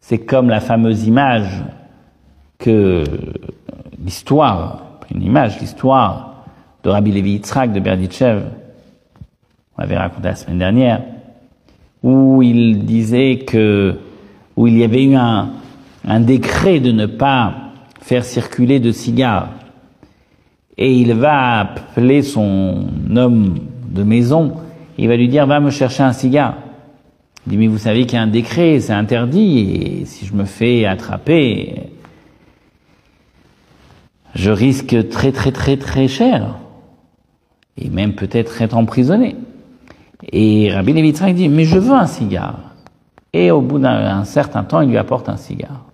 [0.00, 1.64] c'est comme la fameuse image
[2.58, 3.04] que
[4.04, 4.82] l'histoire,
[5.14, 6.44] une image, l'histoire
[6.82, 8.42] de Rabbi Levi Yitzhak de Berditchev,
[9.76, 11.02] on l'avait raconté la semaine dernière,
[12.02, 13.96] où il disait que,
[14.56, 15.50] où il y avait eu un,
[16.06, 17.54] un décret de ne pas
[18.00, 19.48] faire circuler de cigares.
[20.76, 24.56] Et il va appeler son homme de maison,
[24.98, 26.56] et il va lui dire, va me chercher un cigare.
[27.46, 30.34] Il dit, mais vous savez qu'il y a un décret, c'est interdit, et si je
[30.34, 31.90] me fais attraper,
[34.34, 36.56] je risque très très très très cher,
[37.78, 39.36] et même peut-être être emprisonné.
[40.32, 42.58] Et Rabbi Levitzrak dit, mais je veux un cigare.
[43.32, 45.84] Et au bout d'un certain temps, il lui apporte un cigare.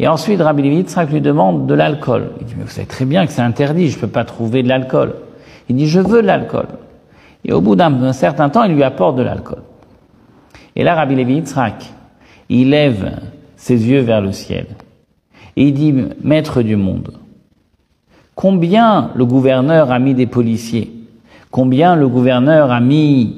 [0.00, 2.30] Et ensuite, Rabbi Levitzrak lui demande de l'alcool.
[2.40, 4.62] Il dit, mais vous savez très bien que c'est interdit, je ne peux pas trouver
[4.62, 5.14] de l'alcool.
[5.68, 6.68] Il dit, je veux de l'alcool.
[7.44, 9.62] Et au bout d'un certain temps, il lui apporte de l'alcool.
[10.74, 11.84] Et là, Rabbi Levi Yitzhak,
[12.48, 13.20] il lève
[13.56, 14.68] ses yeux vers le ciel.
[15.56, 17.12] Et il dit, Maître du monde,
[18.34, 20.90] combien le gouverneur a mis des policiers?
[21.50, 23.36] Combien le gouverneur a mis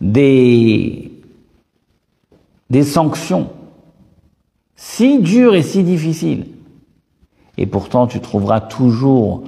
[0.00, 1.12] des,
[2.68, 3.50] des sanctions?
[4.80, 6.46] Si dures et si difficiles
[7.58, 9.42] Et pourtant, tu trouveras toujours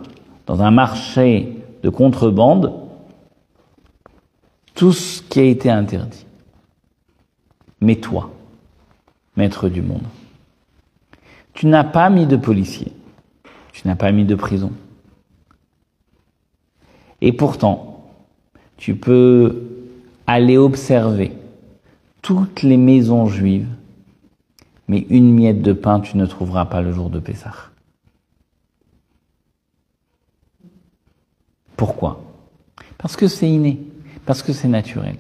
[0.47, 2.75] dans un marché de contrebande
[4.75, 6.27] tout ce qui a été interdit.
[7.81, 8.33] Mais toi,
[9.37, 10.03] maître du monde,
[11.55, 12.93] tu n'as pas mis de policiers,
[13.73, 14.73] tu n'as pas mis de prison.
[17.21, 18.11] Et pourtant,
[18.77, 19.63] tu peux
[20.27, 21.33] aller observer
[22.21, 23.69] toutes les maisons juives,
[24.91, 27.55] mais une miette de pain tu ne trouveras pas le jour de Pessah.
[31.77, 32.21] Pourquoi?
[32.99, 33.79] Parce que c'est inné,
[34.27, 35.15] parce que c'est naturel.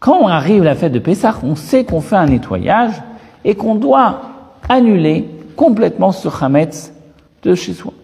[0.00, 2.92] Quand on arrive à la fête de Pessah, on sait qu'on fait un nettoyage
[3.42, 4.20] et qu'on doit
[4.68, 6.92] annuler complètement ce Hametz
[7.44, 7.94] de chez soi.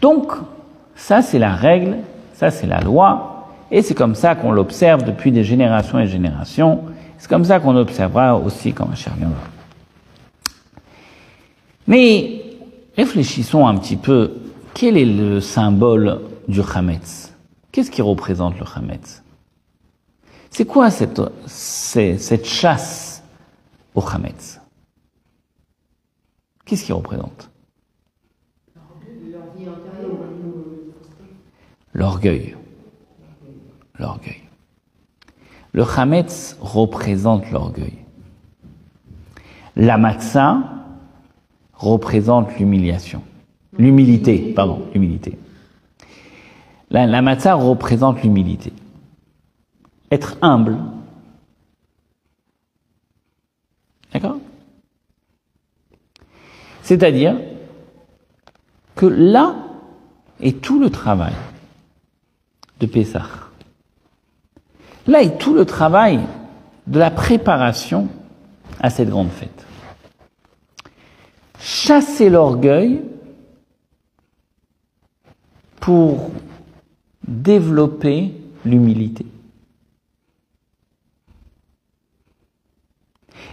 [0.00, 0.30] Donc,
[0.94, 1.96] ça c'est la règle,
[2.34, 6.84] ça c'est la loi, et c'est comme ça qu'on l'observe depuis des générations et générations.
[7.18, 9.40] C'est comme ça qu'on observera aussi quand Machar viendra.
[11.86, 12.42] Mais
[12.96, 14.34] réfléchissons un petit peu,
[14.74, 17.32] quel est le symbole du Hametz?
[17.72, 19.22] Qu'est-ce qui représente le Hametz?
[20.50, 23.22] C'est quoi cette, cette chasse
[23.94, 24.60] au Hametz?
[26.64, 27.50] Qu'est-ce qu'il représente?
[31.94, 32.56] L'orgueil.
[33.98, 34.45] L'orgueil.
[35.76, 37.92] Le Hametz représente l'orgueil.
[39.76, 39.98] La
[41.74, 43.22] représente l'humiliation.
[43.76, 45.36] L'humilité, pardon, l'humilité.
[46.88, 47.20] La, la
[47.54, 48.72] représente l'humilité.
[50.10, 50.78] Être humble.
[54.14, 54.38] D'accord?
[56.80, 57.36] C'est-à-dire
[58.94, 59.56] que là
[60.40, 61.34] est tout le travail
[62.80, 63.45] de Pessah.
[65.06, 66.20] Là est tout le travail
[66.86, 68.08] de la préparation
[68.80, 69.64] à cette grande fête.
[71.58, 73.02] Chasser l'orgueil
[75.80, 76.30] pour
[77.26, 78.32] développer
[78.64, 79.26] l'humilité.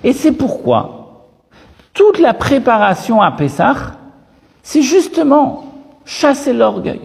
[0.03, 1.03] Et c'est pourquoi
[1.93, 3.99] toute la préparation à Pessah,
[4.63, 5.65] c'est justement
[6.05, 7.01] chasser l'orgueil.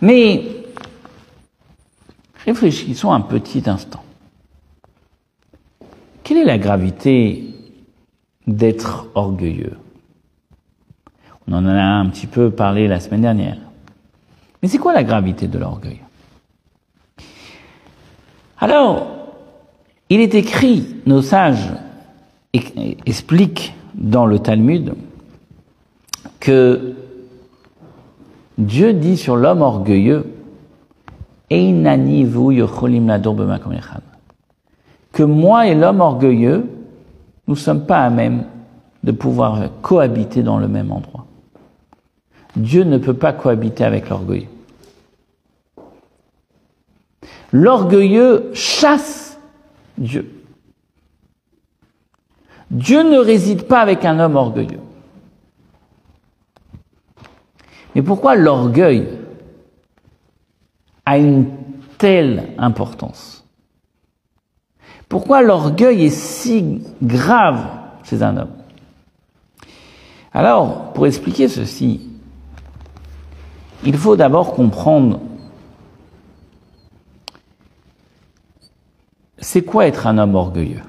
[0.00, 0.44] Mais
[2.44, 4.02] réfléchissons un petit instant.
[6.22, 7.54] Quelle est la gravité
[8.46, 9.76] d'être orgueilleux?
[11.46, 13.56] On en a un petit peu parlé la semaine dernière.
[14.62, 16.00] Mais c'est quoi la gravité de l'orgueil?
[18.58, 19.06] Alors,
[20.10, 21.72] il est écrit, nos sages
[22.52, 24.94] expliquent dans le Talmud
[26.40, 26.96] que
[28.58, 30.26] Dieu dit sur l'homme orgueilleux,
[35.12, 36.68] que moi et l'homme orgueilleux,
[37.46, 38.44] nous ne sommes pas à même
[39.04, 41.24] de pouvoir cohabiter dans le même endroit.
[42.56, 44.48] Dieu ne peut pas cohabiter avec l'orgueilleux.
[47.52, 49.38] L'orgueilleux chasse
[49.96, 50.30] Dieu.
[52.70, 54.80] Dieu ne réside pas avec un homme orgueilleux.
[57.98, 59.08] Mais pourquoi l'orgueil
[61.04, 61.46] a une
[61.98, 63.44] telle importance?
[65.08, 67.66] Pourquoi l'orgueil est si grave
[68.04, 68.52] chez un homme?
[70.32, 72.08] Alors, pour expliquer ceci,
[73.82, 75.18] il faut d'abord comprendre
[79.38, 80.84] c'est quoi être un homme orgueilleux.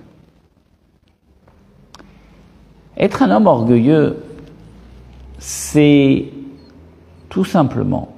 [2.98, 4.24] Être un homme orgueilleux,
[5.40, 6.34] c'est
[7.30, 8.16] tout simplement,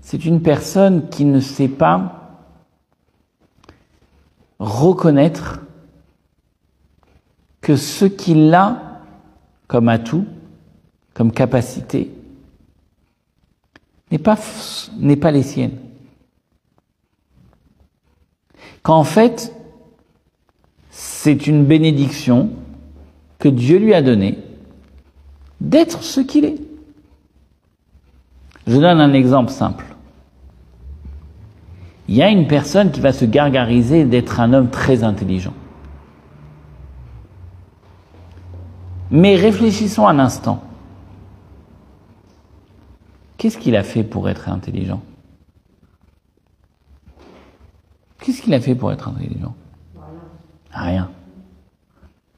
[0.00, 2.38] c'est une personne qui ne sait pas
[4.58, 5.60] reconnaître
[7.60, 9.00] que ce qu'il a
[9.66, 10.26] comme atout,
[11.14, 12.10] comme capacité,
[14.10, 14.38] n'est pas,
[14.98, 15.78] n'est les siennes.
[18.82, 19.54] Qu'en fait,
[20.90, 22.50] c'est une bénédiction
[23.38, 24.38] que Dieu lui a donnée
[25.60, 26.67] d'être ce qu'il est.
[28.68, 29.86] Je donne un exemple simple.
[32.06, 35.54] Il y a une personne qui va se gargariser d'être un homme très intelligent.
[39.10, 40.62] Mais réfléchissons un instant.
[43.38, 45.00] Qu'est-ce qu'il a fait pour être intelligent?
[48.20, 49.54] Qu'est-ce qu'il a fait pour être intelligent?
[50.72, 51.08] Rien.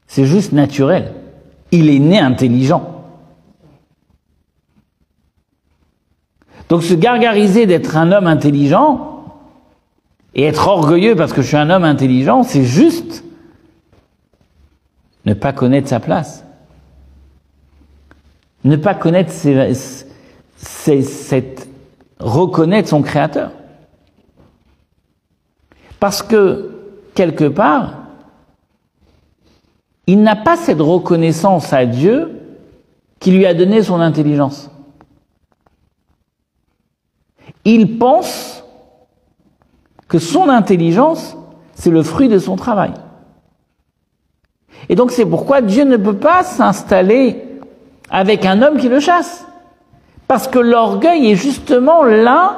[0.07, 1.13] C'est juste naturel.
[1.71, 3.00] Il est né intelligent.
[6.71, 9.25] Donc se gargariser d'être un homme intelligent
[10.33, 13.25] et être orgueilleux parce que je suis un homme intelligent, c'est juste
[15.25, 16.45] ne pas connaître sa place.
[18.63, 19.73] Ne pas connaître ses,
[20.55, 21.67] cette
[22.21, 23.51] reconnaître son créateur.
[25.99, 26.71] Parce que,
[27.15, 27.95] quelque part,
[30.07, 32.31] il n'a pas cette reconnaissance à Dieu
[33.19, 34.71] qui lui a donné son intelligence.
[37.65, 38.63] Il pense
[40.07, 41.37] que son intelligence,
[41.73, 42.93] c'est le fruit de son travail.
[44.89, 47.45] Et donc c'est pourquoi Dieu ne peut pas s'installer
[48.09, 49.45] avec un homme qui le chasse.
[50.27, 52.57] Parce que l'orgueil est justement là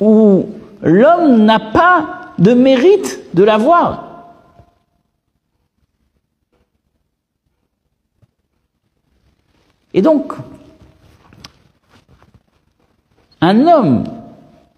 [0.00, 0.46] où
[0.82, 4.04] l'homme n'a pas de mérite de l'avoir.
[9.92, 10.34] Et donc,
[13.44, 14.04] un homme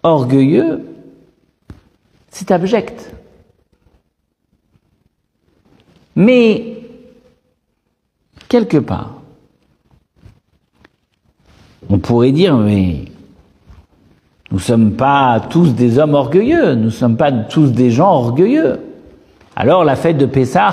[0.02, 0.84] orgueilleux,
[2.30, 3.14] c'est abject.
[6.16, 6.78] Mais,
[8.48, 9.20] quelque part,
[11.88, 13.04] on pourrait dire, mais
[14.50, 18.10] nous ne sommes pas tous des hommes orgueilleux, nous ne sommes pas tous des gens
[18.10, 18.80] orgueilleux.
[19.54, 20.72] Alors la fête de Pessah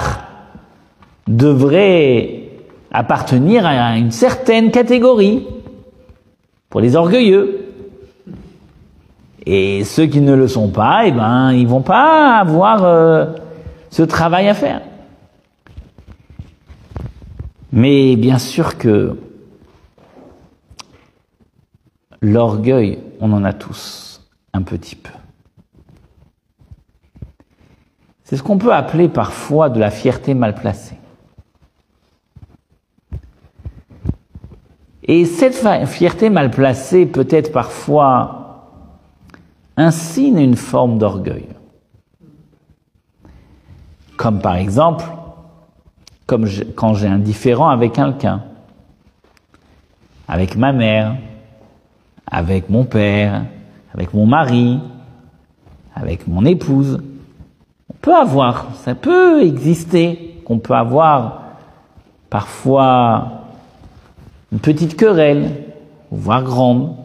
[1.27, 2.49] devrait
[2.91, 5.45] appartenir à une certaine catégorie
[6.71, 7.62] pour les orgueilleux.
[9.45, 13.25] Et ceux qui ne le sont pas, eh ben, ils vont pas avoir euh,
[13.89, 14.81] ce travail à faire.
[17.71, 19.17] Mais bien sûr que
[22.23, 24.21] L'orgueil, on en a tous
[24.53, 25.11] un petit peu.
[28.23, 30.95] C'est ce qu'on peut appeler parfois de la fierté mal placée.
[35.03, 38.42] Et cette fierté mal placée peut être parfois
[39.78, 41.47] un signe, une forme d'orgueil.
[44.17, 45.05] Comme par exemple,
[46.28, 48.43] quand j'ai un différent avec quelqu'un,
[50.28, 51.15] avec ma mère,
[52.26, 53.45] avec mon père,
[53.93, 54.80] avec mon mari,
[55.95, 56.99] avec mon épouse.
[57.89, 61.41] On peut avoir, ça peut exister, qu'on peut avoir
[62.30, 63.43] parfois
[64.51, 65.51] une petite querelle,
[66.11, 66.95] voire grande.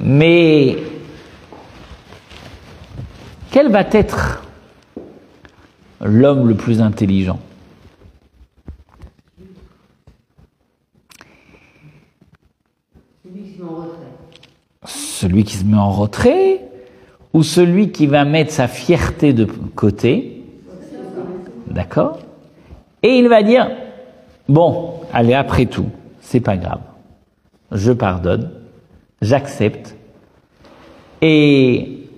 [0.00, 0.76] Mais
[3.50, 4.42] quel va être
[6.00, 7.40] l'homme le plus intelligent?
[14.84, 16.60] Celui qui se met en retrait
[17.32, 20.44] ou celui qui va mettre sa fierté de côté?
[21.66, 22.20] D'accord?
[23.02, 23.68] Et il va dire,
[24.48, 25.90] bon, allez, après tout,
[26.20, 26.80] c'est pas grave.
[27.72, 28.50] Je pardonne,
[29.22, 29.96] j'accepte
[31.22, 32.08] et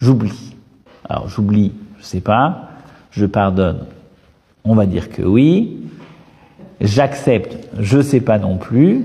[0.00, 0.54] j'oublie.
[1.08, 2.68] Alors j'oublie, je sais pas,
[3.10, 3.84] je pardonne.
[4.64, 5.78] On va dire que oui.
[6.80, 9.04] J'accepte, je sais pas non plus.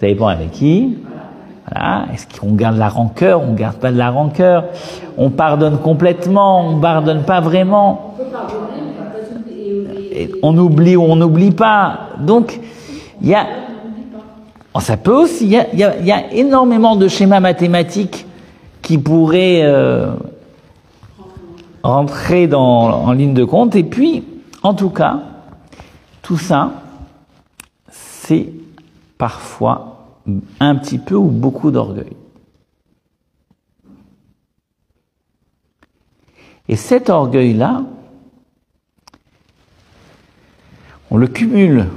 [0.00, 0.96] Ça dépend avec qui.
[1.70, 2.06] Voilà.
[2.12, 4.64] Est-ce qu'on garde la rancœur On garde pas de la rancœur?
[5.18, 6.70] On pardonne complètement.
[6.70, 8.14] On pardonne pas vraiment.
[10.42, 12.10] On oublie ou on n'oublie pas.
[12.20, 12.58] Donc,
[13.20, 13.46] il y a,
[14.78, 15.44] Oh, ça peut aussi.
[15.44, 18.26] Il y a énormément de schémas mathématiques
[18.80, 20.12] qui pourraient euh,
[21.82, 23.74] rentrer dans, en ligne de compte.
[23.74, 24.22] Et puis,
[24.62, 25.20] en tout cas,
[26.22, 26.70] tout ça,
[27.90, 28.52] c'est
[29.18, 30.12] parfois
[30.60, 32.16] un petit peu ou beaucoup d'orgueil.
[36.68, 37.82] Et cet orgueil-là,
[41.10, 41.88] on le cumule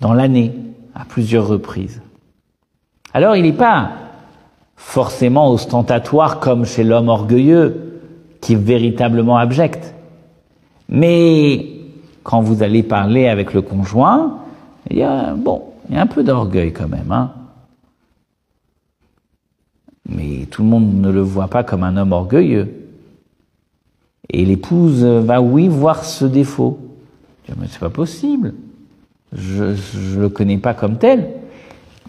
[0.00, 0.52] dans l'année
[0.94, 2.00] à plusieurs reprises.
[3.12, 3.92] Alors il n'est pas
[4.76, 8.00] forcément ostentatoire comme chez l'homme orgueilleux
[8.40, 9.94] qui est véritablement abject.
[10.88, 11.66] Mais
[12.22, 14.38] quand vous allez parler avec le conjoint,
[14.90, 17.10] il y a, bon, il y a un peu d'orgueil quand même.
[17.10, 17.32] Hein.
[20.08, 22.84] Mais tout le monde ne le voit pas comme un homme orgueilleux.
[24.28, 26.78] Et l'épouse va, oui, voir ce défaut.
[27.56, 28.54] Mais c'est pas possible.
[29.34, 31.28] Je ne le connais pas comme tel.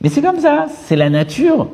[0.02, 0.68] Mais c'est comme ça.
[0.86, 1.68] C'est la nature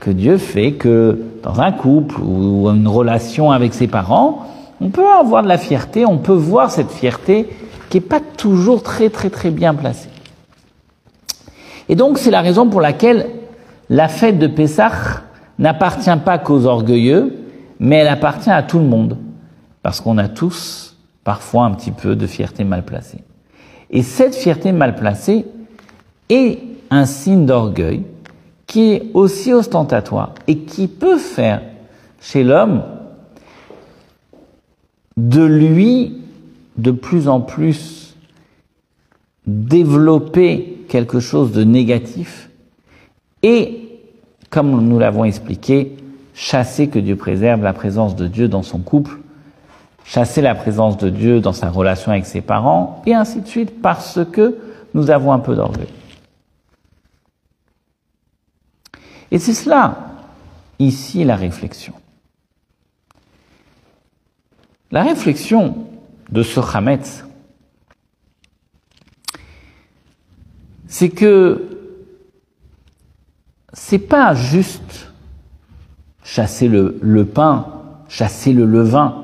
[0.00, 4.46] que Dieu fait que dans un couple ou une relation avec ses parents,
[4.80, 7.48] on peut avoir de la fierté, on peut voir cette fierté
[7.88, 10.08] qui n'est pas toujours très très très bien placée.
[11.88, 13.28] Et donc c'est la raison pour laquelle
[13.90, 15.22] la fête de Pessah
[15.58, 17.36] n'appartient pas qu'aux orgueilleux,
[17.78, 19.18] mais elle appartient à tout le monde.
[19.82, 23.22] Parce qu'on a tous parfois un petit peu de fierté mal placée.
[23.90, 25.46] Et cette fierté mal placée
[26.28, 26.58] est
[26.90, 28.02] un signe d'orgueil
[28.66, 31.62] qui est aussi ostentatoire et qui peut faire
[32.20, 32.82] chez l'homme
[35.16, 36.20] de lui
[36.76, 38.16] de plus en plus
[39.46, 42.50] développer quelque chose de négatif
[43.42, 44.00] et,
[44.48, 45.96] comme nous l'avons expliqué,
[46.32, 49.18] chasser que Dieu préserve la présence de Dieu dans son couple,
[50.04, 53.80] chasser la présence de Dieu dans sa relation avec ses parents, et ainsi de suite,
[53.82, 54.58] parce que
[54.92, 55.88] nous avons un peu d'orgueil.
[59.30, 59.96] Et c'est cela,
[60.78, 61.94] ici, la réflexion.
[64.92, 65.88] La réflexion
[66.30, 67.24] de ce Hametz,
[70.86, 71.70] c'est que
[73.72, 75.12] c'est pas juste
[76.22, 77.66] chasser le, le pain,
[78.08, 79.23] chasser le levain,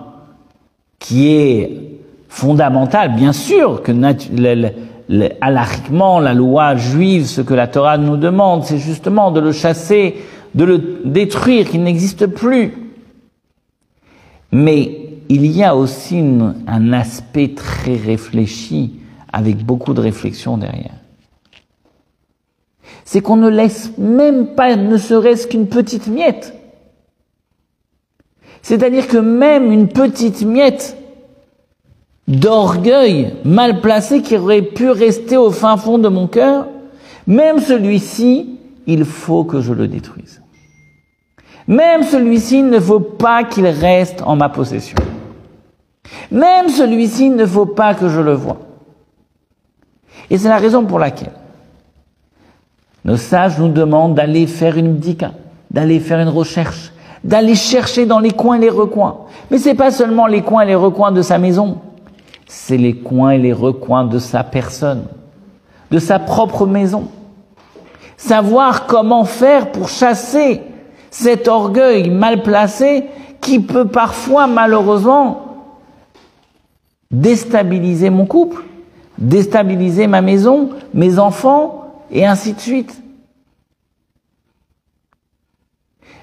[1.01, 1.99] qui est
[2.29, 3.91] fondamental, bien sûr, que
[5.41, 10.15] alariquement, la loi juive, ce que la Torah nous demande, c'est justement de le chasser,
[10.55, 12.75] de le détruire, qu'il n'existe plus.
[14.53, 16.23] Mais il y a aussi
[16.67, 19.01] un aspect très réfléchi,
[19.33, 20.95] avec beaucoup de réflexion derrière.
[23.05, 26.60] C'est qu'on ne laisse même pas, ne serait-ce qu'une petite miette.
[28.63, 30.97] C'est-à-dire que même une petite miette
[32.29, 36.69] d'orgueil mal placé qui aurait pu rester au fin fond de mon cœur,
[37.27, 40.41] même celui-ci, il faut que je le détruise.
[41.67, 44.97] Même celui-ci, il ne faut pas qu'il reste en ma possession.
[46.31, 48.59] Même celui-ci, il ne faut pas que je le voie.
[50.29, 51.33] Et c'est la raison pour laquelle
[53.05, 55.33] nos sages nous demandent d'aller faire une bdika,
[55.71, 56.93] d'aller faire une recherche,
[57.25, 59.19] d'aller chercher dans les coins et les recoins.
[59.51, 61.79] Mais c'est pas seulement les coins et les recoins de sa maison,
[62.47, 65.05] c'est les coins et les recoins de sa personne,
[65.91, 67.09] de sa propre maison.
[68.17, 70.63] Savoir comment faire pour chasser
[71.11, 73.07] cet orgueil mal placé
[73.41, 75.47] qui peut parfois malheureusement
[77.11, 78.63] déstabiliser mon couple,
[79.19, 83.03] déstabiliser ma maison, mes enfants, et ainsi de suite.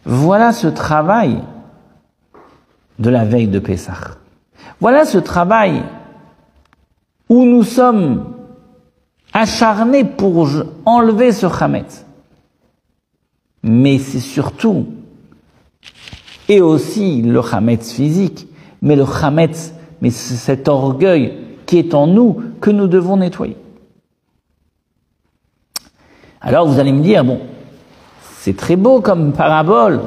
[0.10, 1.43] Voilà ce travail
[2.97, 4.16] de la veille de Pessah.
[4.80, 5.84] Voilà ce travail
[7.28, 8.36] où nous sommes
[9.34, 10.47] acharnés pour
[10.86, 12.05] enlever ce Hametz.
[13.64, 14.86] Mais c'est surtout,
[16.47, 18.47] et aussi le Hametz physique,
[18.82, 23.58] mais le Hametz, mais cet orgueil qui est en nous que nous devons nettoyer.
[26.39, 27.41] Alors vous allez me dire, bon,
[28.48, 30.00] c'est très beau comme parabole,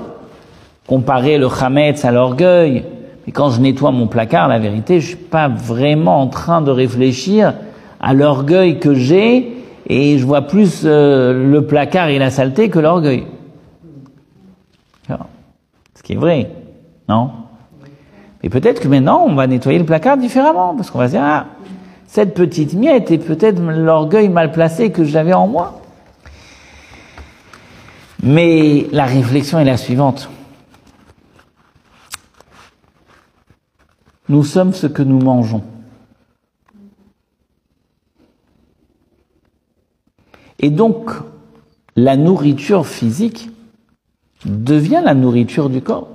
[0.86, 2.86] comparer le Hametz à l'orgueil,
[3.26, 6.70] mais quand je nettoie mon placard, la vérité, je suis pas vraiment en train de
[6.70, 7.52] réfléchir
[8.00, 12.78] à l'orgueil que j'ai, et je vois plus euh, le placard et la saleté que
[12.78, 13.26] l'orgueil.
[15.06, 16.50] Ce qui est vrai,
[17.10, 17.32] non?
[18.42, 21.22] Et peut-être que maintenant, on va nettoyer le placard différemment, parce qu'on va se dire,
[21.22, 21.44] ah,
[22.06, 25.79] cette petite miette est peut-être l'orgueil mal placé que j'avais en moi.
[28.22, 30.28] Mais la réflexion est la suivante.
[34.28, 35.64] Nous sommes ce que nous mangeons.
[40.58, 41.10] Et donc,
[41.96, 43.50] la nourriture physique
[44.44, 46.08] devient la nourriture du corps,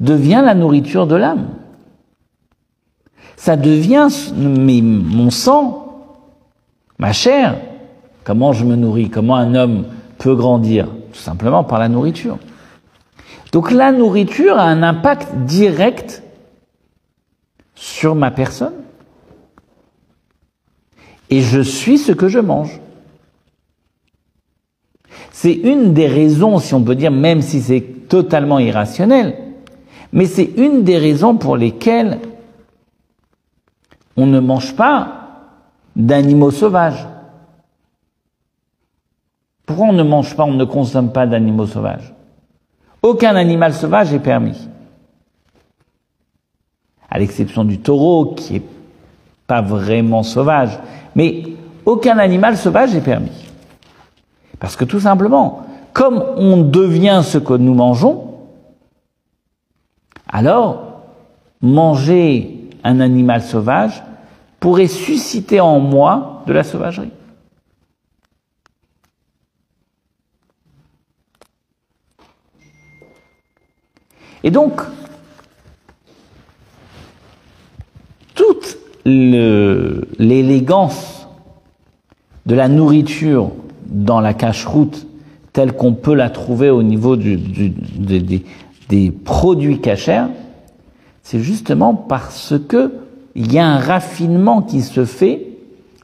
[0.00, 1.48] devient la nourriture de l'âme.
[3.36, 6.06] Ça devient mon sang,
[6.98, 7.56] ma chair.
[8.24, 9.10] Comment je me nourris?
[9.10, 9.84] Comment un homme
[10.18, 10.88] peut grandir?
[11.12, 12.38] Tout simplement par la nourriture.
[13.52, 16.22] Donc la nourriture a un impact direct
[17.74, 18.72] sur ma personne.
[21.30, 22.80] Et je suis ce que je mange.
[25.30, 29.36] C'est une des raisons, si on peut dire, même si c'est totalement irrationnel,
[30.12, 32.20] mais c'est une des raisons pour lesquelles
[34.16, 35.50] on ne mange pas
[35.96, 37.06] d'animaux sauvages.
[39.66, 42.12] Pourquoi on ne mange pas, on ne consomme pas d'animaux sauvages?
[43.02, 44.68] Aucun animal sauvage est permis.
[47.10, 48.62] À l'exception du taureau, qui est
[49.46, 50.78] pas vraiment sauvage.
[51.14, 51.42] Mais
[51.84, 53.46] aucun animal sauvage est permis.
[54.58, 58.34] Parce que tout simplement, comme on devient ce que nous mangeons,
[60.28, 61.02] alors
[61.60, 64.02] manger un animal sauvage
[64.60, 67.12] pourrait susciter en moi de la sauvagerie.
[74.44, 74.82] Et donc,
[78.34, 78.78] toute
[80.18, 81.26] l'élégance
[82.46, 83.50] de la nourriture
[83.86, 85.06] dans la cache-route
[85.54, 87.38] telle qu'on peut la trouver au niveau des,
[88.88, 90.26] des produits cachers,
[91.22, 92.92] c'est justement parce que
[93.34, 95.48] il y a un raffinement qui se fait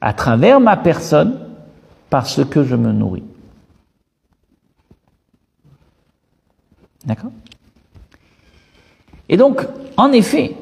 [0.00, 1.38] à travers ma personne
[2.08, 3.22] parce que je me nourris.
[7.04, 7.30] D'accord?
[9.30, 9.64] Et donc,
[9.96, 10.56] en effet,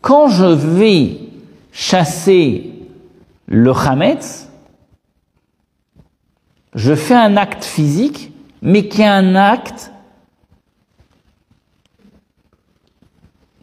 [0.00, 1.18] quand je vais
[1.72, 2.70] chasser
[3.46, 4.48] le Hametz,
[6.74, 8.32] je fais un acte physique,
[8.62, 9.90] mais qui est un acte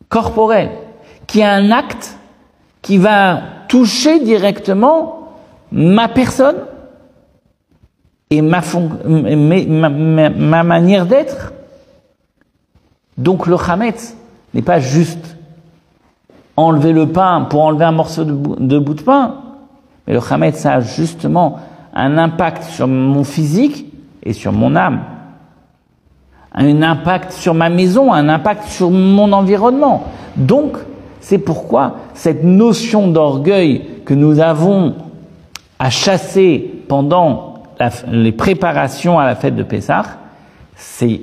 [0.09, 0.71] corporel,
[1.25, 2.17] qui est un acte
[2.81, 5.37] qui va toucher directement
[5.71, 6.57] ma personne
[8.29, 8.61] et ma,
[9.05, 11.53] ma, manière d'être.
[13.17, 14.15] Donc le Hametz
[14.53, 15.37] n'est pas juste
[16.57, 19.35] enlever le pain pour enlever un morceau de bout de, pain.
[20.05, 21.59] Mais le Khamet, ça a justement
[21.93, 23.85] un impact sur mon physique
[24.23, 25.01] et sur mon âme.
[26.53, 30.05] Un impact sur ma maison, un impact sur mon environnement.
[30.35, 30.77] Donc,
[31.19, 34.95] c'est pourquoi cette notion d'orgueil que nous avons
[35.77, 37.63] à chasser pendant
[38.09, 40.05] les préparations à la fête de Pessah,
[40.75, 41.21] c'est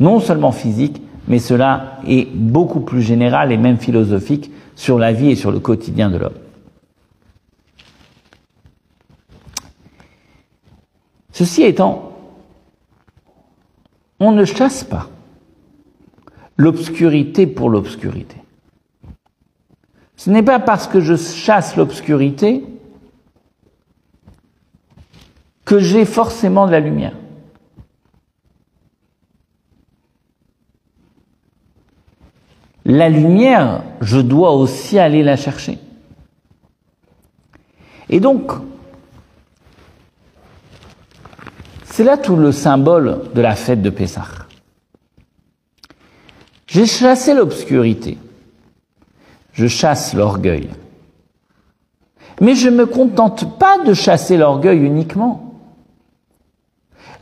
[0.00, 5.30] non seulement physique, mais cela est beaucoup plus général et même philosophique sur la vie
[5.30, 6.34] et sur le quotidien de l'homme.
[11.32, 12.12] Ceci étant,
[14.20, 15.08] on ne chasse pas
[16.56, 18.36] l'obscurité pour l'obscurité.
[20.16, 22.64] Ce n'est pas parce que je chasse l'obscurité
[25.64, 27.14] que j'ai forcément de la lumière.
[32.84, 35.78] La lumière, je dois aussi aller la chercher.
[38.10, 38.52] Et donc,
[41.86, 44.26] c'est là tout le symbole de la fête de Pessah.
[46.66, 48.18] J'ai chassé l'obscurité,
[49.52, 50.68] je chasse l'orgueil.
[52.40, 55.54] Mais je ne me contente pas de chasser l'orgueil uniquement.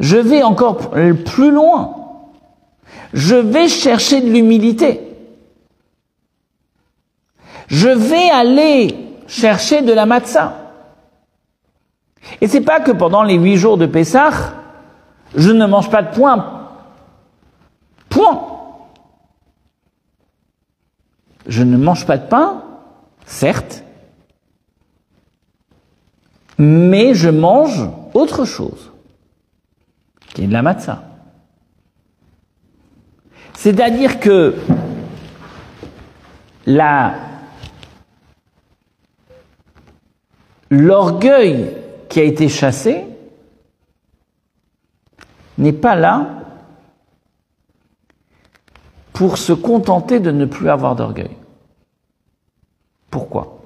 [0.00, 0.90] Je vais encore
[1.26, 1.94] plus loin.
[3.12, 5.11] Je vais chercher de l'humilité
[7.72, 8.94] je vais aller
[9.26, 10.58] chercher de la matzah.
[12.40, 14.52] Et c'est pas que pendant les huit jours de Pessah,
[15.34, 16.68] je ne mange pas de pain.
[18.10, 18.46] Point.
[21.46, 22.62] Je ne mange pas de pain,
[23.24, 23.82] certes,
[26.58, 28.92] mais je mange autre chose,
[30.34, 31.02] qui est de la matzah.
[33.54, 34.56] C'est-à-dire que
[36.66, 37.31] la
[40.72, 41.76] l'orgueil
[42.08, 43.04] qui a été chassé
[45.58, 46.44] n'est pas là
[49.12, 51.36] pour se contenter de ne plus avoir d'orgueil.
[53.10, 53.60] Pourquoi?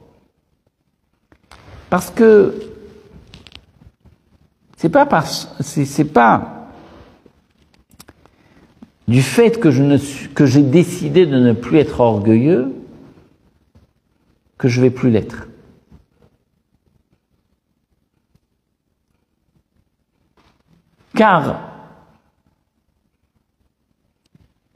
[1.91, 2.59] Parce que
[4.77, 6.67] c'est pas parce c'est pas
[9.07, 9.97] du fait que je ne
[10.35, 12.75] que j'ai décidé de ne plus être orgueilleux
[14.59, 15.47] que je vais plus l'être.
[21.17, 21.61] Car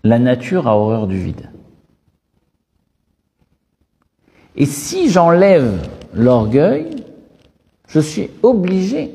[0.02, 1.50] la nature a horreur du vide.
[4.56, 7.04] Et si j'enlève l'orgueil,
[7.88, 9.14] je suis obligé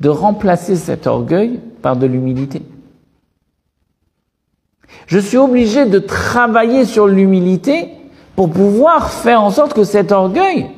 [0.00, 2.62] de remplacer cet orgueil par de l'humilité.
[5.06, 7.90] Je suis obligé de travailler sur l'humilité
[8.34, 10.70] pour pouvoir faire en sorte que cet orgueil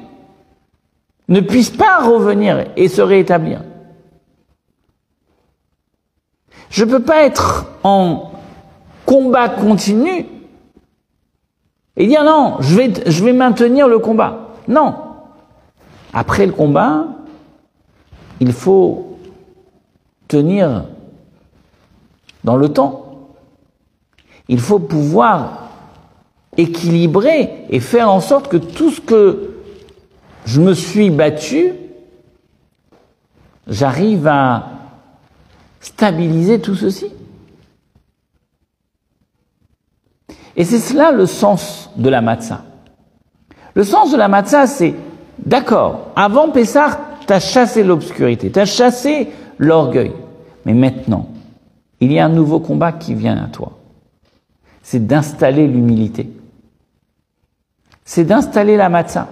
[1.28, 3.62] ne puisse pas revenir et se rétablir.
[6.70, 8.32] Je ne peux pas être en
[9.06, 10.26] combat continu
[11.96, 14.50] et dire non, je vais, je vais maintenir le combat.
[14.68, 14.94] Non.
[16.12, 17.06] Après le combat,
[18.40, 19.18] il faut
[20.28, 20.84] tenir
[22.44, 23.30] dans le temps.
[24.48, 25.68] Il faut pouvoir
[26.56, 29.54] équilibrer et faire en sorte que tout ce que
[30.44, 31.72] je me suis battu,
[33.66, 34.77] j'arrive à
[35.80, 37.06] stabiliser tout ceci.
[40.56, 42.64] Et c'est cela le sens de la matzah.
[43.74, 44.94] Le sens de la matzah, c'est,
[45.38, 50.12] d'accord, avant Pessah, tu as chassé l'obscurité, tu as chassé l'orgueil.
[50.64, 51.28] Mais maintenant,
[52.00, 53.78] il y a un nouveau combat qui vient à toi.
[54.82, 56.30] C'est d'installer l'humilité.
[58.04, 59.28] C'est d'installer la matzah.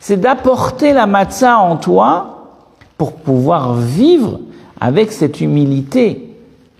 [0.00, 2.58] C'est d'apporter la matzah en toi
[2.98, 4.40] pour pouvoir vivre
[4.80, 6.34] avec cette humilité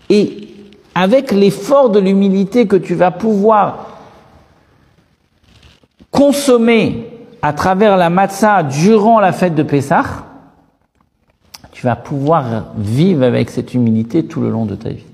[0.08, 0.48] et
[0.94, 3.90] avec l'effort de l'humilité que tu vas pouvoir
[6.10, 7.06] consommer
[7.42, 10.26] à travers la matzah durant la fête de Pessah,
[11.72, 15.04] tu vas pouvoir vivre avec cette humilité tout le long de ta vie.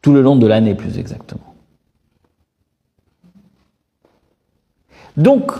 [0.00, 1.54] Tout le long de l'année, plus exactement.
[5.16, 5.52] Donc,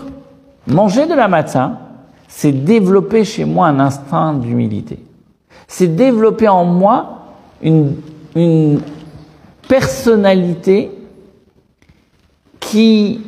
[0.65, 1.79] manger de la matzah,
[2.27, 4.99] c'est développer chez moi un instinct d'humilité.
[5.67, 7.95] C'est développer en moi une
[8.35, 8.81] une
[9.67, 10.91] personnalité
[12.59, 13.21] qui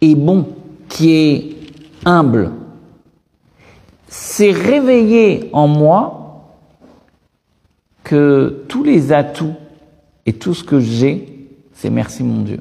[0.00, 0.48] est bon,
[0.88, 1.56] qui est
[2.04, 2.52] humble.
[4.08, 6.54] C'est réveiller en moi
[8.02, 9.54] que tous les atouts
[10.26, 12.60] et tout ce que j'ai, c'est merci mon Dieu.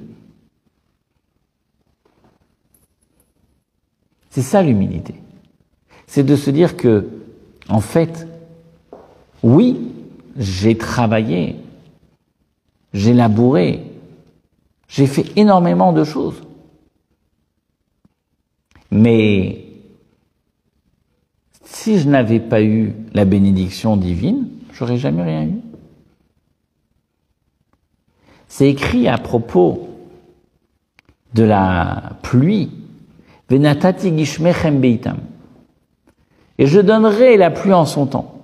[4.30, 5.16] C'est ça l'humilité.
[6.08, 7.08] C'est de se dire que,
[7.74, 8.28] en fait,
[9.42, 9.92] oui,
[10.38, 11.56] j'ai travaillé,
[12.94, 13.82] j'ai labouré,
[14.88, 16.40] j'ai fait énormément de choses.
[18.92, 19.66] Mais
[21.64, 25.62] si je n'avais pas eu la bénédiction divine, j'aurais jamais rien eu.
[28.48, 29.90] C'est écrit à propos
[31.34, 32.70] de la pluie.
[33.50, 35.18] Venatati beitam.
[36.64, 38.36] Et je donnerai la pluie en son temps.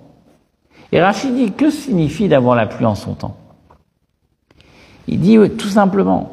[0.92, 3.34] Et Rachid dit, que signifie d'avoir la pluie en son temps?
[5.08, 6.32] Il dit tout simplement,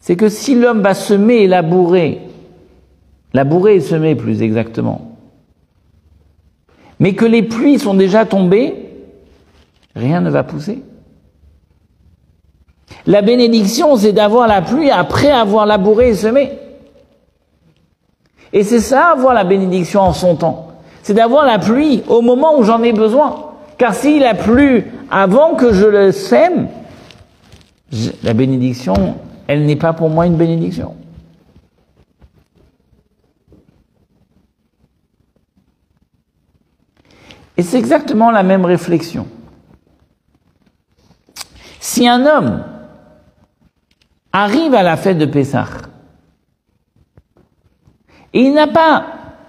[0.00, 2.22] c'est que si l'homme va semer et labourer,
[3.34, 5.18] labourer et semer plus exactement,
[6.98, 8.74] mais que les pluies sont déjà tombées,
[9.94, 10.82] rien ne va pousser.
[13.04, 16.52] La bénédiction, c'est d'avoir la pluie après avoir labouré et semé.
[18.54, 20.69] Et c'est ça, avoir la bénédiction en son temps.
[21.02, 23.52] C'est d'avoir la pluie au moment où j'en ai besoin.
[23.78, 26.68] Car s'il a plu avant que je le sème,
[28.22, 30.94] la bénédiction, elle n'est pas pour moi une bénédiction.
[37.56, 39.26] Et c'est exactement la même réflexion.
[41.78, 42.64] Si un homme
[44.32, 45.66] arrive à la fête de Pessah
[48.32, 49.06] et il n'a pas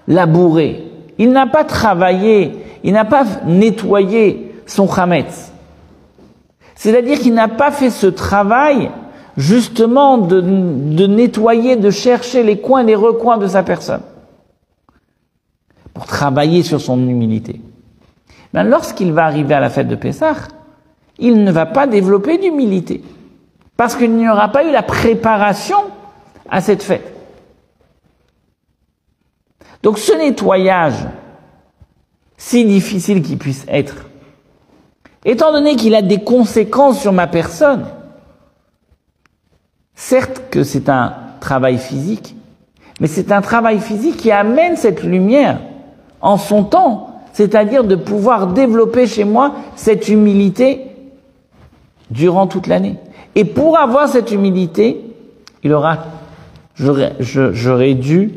[0.07, 0.90] labouré,
[1.21, 2.51] il n'a pas travaillé
[2.83, 5.51] il n'a pas nettoyé son chametz.
[6.75, 8.89] C'est-à-dire qu'il n'a pas fait ce travail
[9.37, 10.41] justement de,
[11.07, 14.01] nettoyer, de chercher les coins, les recoins de sa personne
[15.93, 17.61] pour travailler sur son humilité.
[18.53, 20.35] Mais lorsqu'il va arriver à la fête de Pessah,
[21.19, 23.03] il ne va pas développer d'humilité
[23.77, 25.77] parce qu'il n'y aura pas eu la préparation
[26.49, 27.20] à cette fête.
[29.83, 31.07] Donc ce nettoyage
[32.37, 34.09] si difficile qu'il puisse être,
[35.25, 37.85] étant donné qu'il a des conséquences sur ma personne,
[39.93, 42.35] certes que c'est un travail physique,
[42.99, 45.59] mais c'est un travail physique qui amène cette lumière
[46.19, 50.87] en son temps, c'est-à-dire de pouvoir développer chez moi cette humilité
[52.09, 52.95] durant toute l'année.
[53.35, 54.99] Et pour avoir cette humilité,
[55.63, 55.99] il aura,
[56.75, 58.31] j'aurais dû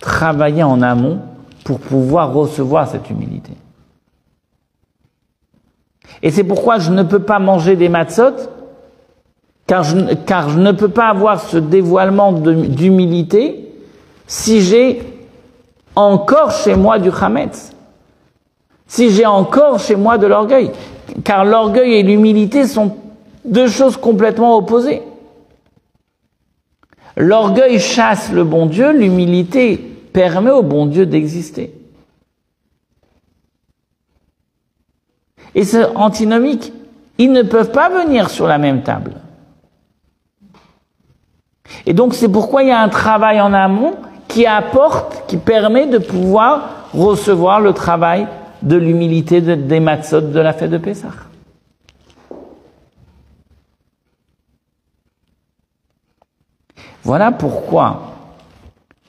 [0.00, 1.20] travailler en amont
[1.64, 3.52] pour pouvoir recevoir cette humilité.
[6.22, 8.34] Et c'est pourquoi je ne peux pas manger des matzot,
[9.66, 13.72] car je, car je ne peux pas avoir ce dévoilement d'humilité
[14.26, 15.02] si j'ai
[15.94, 17.72] encore chez moi du chametz,
[18.86, 20.72] si j'ai encore chez moi de l'orgueil,
[21.24, 22.96] car l'orgueil et l'humilité sont
[23.44, 25.02] deux choses complètement opposées.
[27.16, 31.74] L'orgueil chasse le bon Dieu, l'humilité permet au bon Dieu d'exister.
[35.54, 36.72] Et c'est antinomique.
[37.18, 39.14] Ils ne peuvent pas venir sur la même table.
[41.86, 43.96] Et donc c'est pourquoi il y a un travail en amont
[44.28, 48.26] qui apporte, qui permet de pouvoir recevoir le travail
[48.62, 51.08] de l'humilité des matzot de la fête de Pessah.
[57.02, 58.10] Voilà pourquoi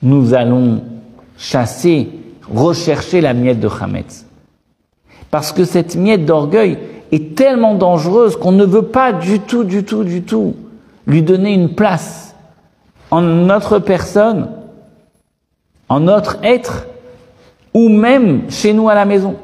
[0.01, 0.83] nous allons
[1.37, 2.09] chasser,
[2.51, 4.25] rechercher la miette de Hametz.
[5.29, 6.77] Parce que cette miette d'orgueil
[7.11, 10.55] est tellement dangereuse qu'on ne veut pas du tout, du tout, du tout
[11.07, 12.35] lui donner une place
[13.09, 14.49] en notre personne,
[15.89, 16.87] en notre être,
[17.73, 19.35] ou même chez nous à la maison.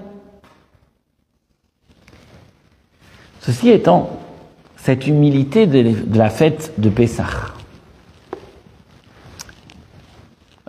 [3.42, 4.10] Ceci étant,
[4.78, 7.26] cette humilité de la fête de Pessah,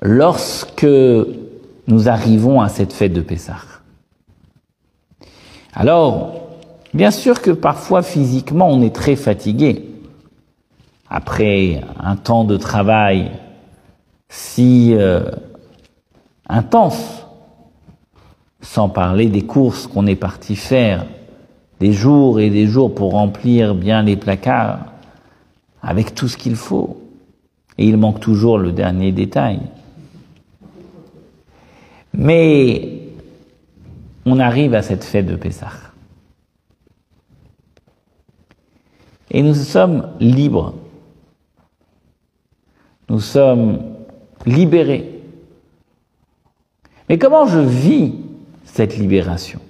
[0.03, 0.87] lorsque
[1.87, 3.57] nous arrivons à cette fête de Pessah,
[5.75, 6.33] alors,
[6.93, 9.85] bien sûr que parfois physiquement on est très fatigué.
[11.09, 13.31] Après un temps de travail
[14.29, 15.23] si euh,
[16.49, 17.27] intense,
[18.61, 21.07] sans parler des courses qu'on est parti faire,
[21.81, 24.81] des jours et des jours pour remplir bien les placards,
[25.81, 27.01] avec tout ce qu'il faut.
[27.79, 29.61] Et il manque toujours le dernier détail.
[32.19, 32.99] Mais
[34.27, 35.71] on arrive à cette fête de Pessah.
[39.31, 40.75] Et nous sommes libres.
[43.09, 43.95] Nous sommes
[44.45, 45.23] libérés.
[47.09, 48.15] Mais comment je vis
[48.65, 49.61] cette libération?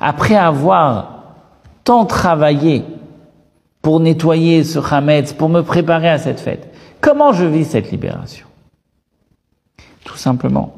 [0.00, 1.22] Après avoir
[1.84, 2.84] tant travaillé
[3.80, 8.45] pour nettoyer ce Hametz, pour me préparer à cette fête, comment je vis cette libération?
[10.06, 10.74] Tout simplement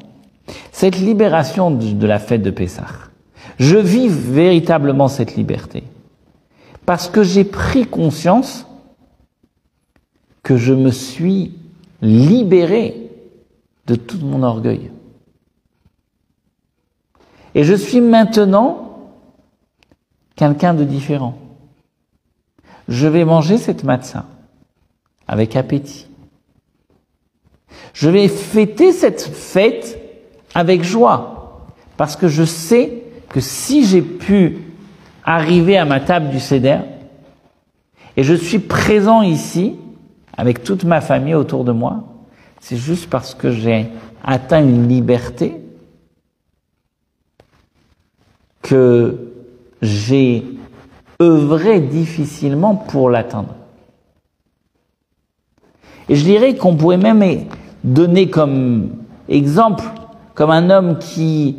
[0.71, 2.87] cette libération de la fête de Pessah.
[3.59, 5.83] Je vis véritablement cette liberté
[6.85, 8.65] parce que j'ai pris conscience
[10.41, 11.53] que je me suis
[12.01, 13.11] libéré
[13.85, 14.89] de tout mon orgueil.
[17.53, 19.11] Et je suis maintenant
[20.35, 21.37] quelqu'un de différent.
[22.87, 24.25] Je vais manger cette matzah
[25.27, 26.08] avec appétit.
[27.93, 29.99] Je vais fêter cette fête
[30.53, 31.65] avec joie,
[31.97, 34.59] parce que je sais que si j'ai pu
[35.23, 36.79] arriver à ma table du CEDER,
[38.17, 39.75] et je suis présent ici,
[40.35, 42.03] avec toute ma famille autour de moi,
[42.59, 43.87] c'est juste parce que j'ai
[44.23, 45.55] atteint une liberté
[48.61, 49.31] que
[49.81, 50.43] j'ai
[51.21, 53.55] œuvré difficilement pour l'atteindre.
[56.07, 57.21] Et je dirais qu'on pourrait même
[57.83, 58.89] donner comme
[59.27, 59.83] exemple
[60.39, 61.57] comme un homme qui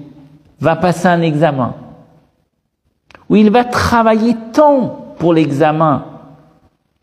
[0.58, 1.74] va passer un examen,
[3.28, 6.06] où il va travailler tant pour l'examen,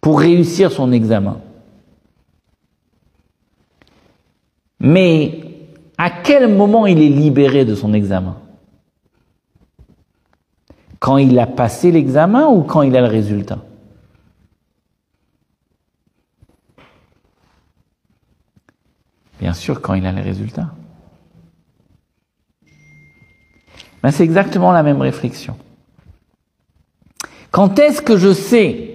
[0.01, 1.38] pour réussir son examen.
[4.80, 5.39] Mais
[5.99, 8.38] à quel moment il est libéré de son examen?
[10.97, 13.59] Quand il a passé l'examen ou quand il a le résultat?
[19.40, 20.68] Bien sûr, quand il a le résultat.
[24.04, 25.56] Ben, c'est exactement la même réflexion.
[27.52, 28.92] Quand est-ce que je sais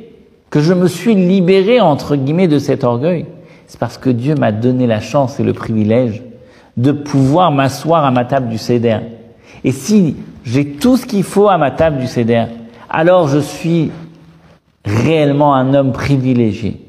[0.51, 3.27] que je me suis libéré, entre guillemets, de cet orgueil?
[3.67, 6.23] C'est parce que Dieu m'a donné la chance et le privilège
[6.77, 8.99] de pouvoir m'asseoir à ma table du CEDER.
[9.65, 12.47] Et si j'ai tout ce qu'il faut à ma table du CEDER,
[12.91, 13.91] alors je suis
[14.85, 16.82] réellement un homme privilégié.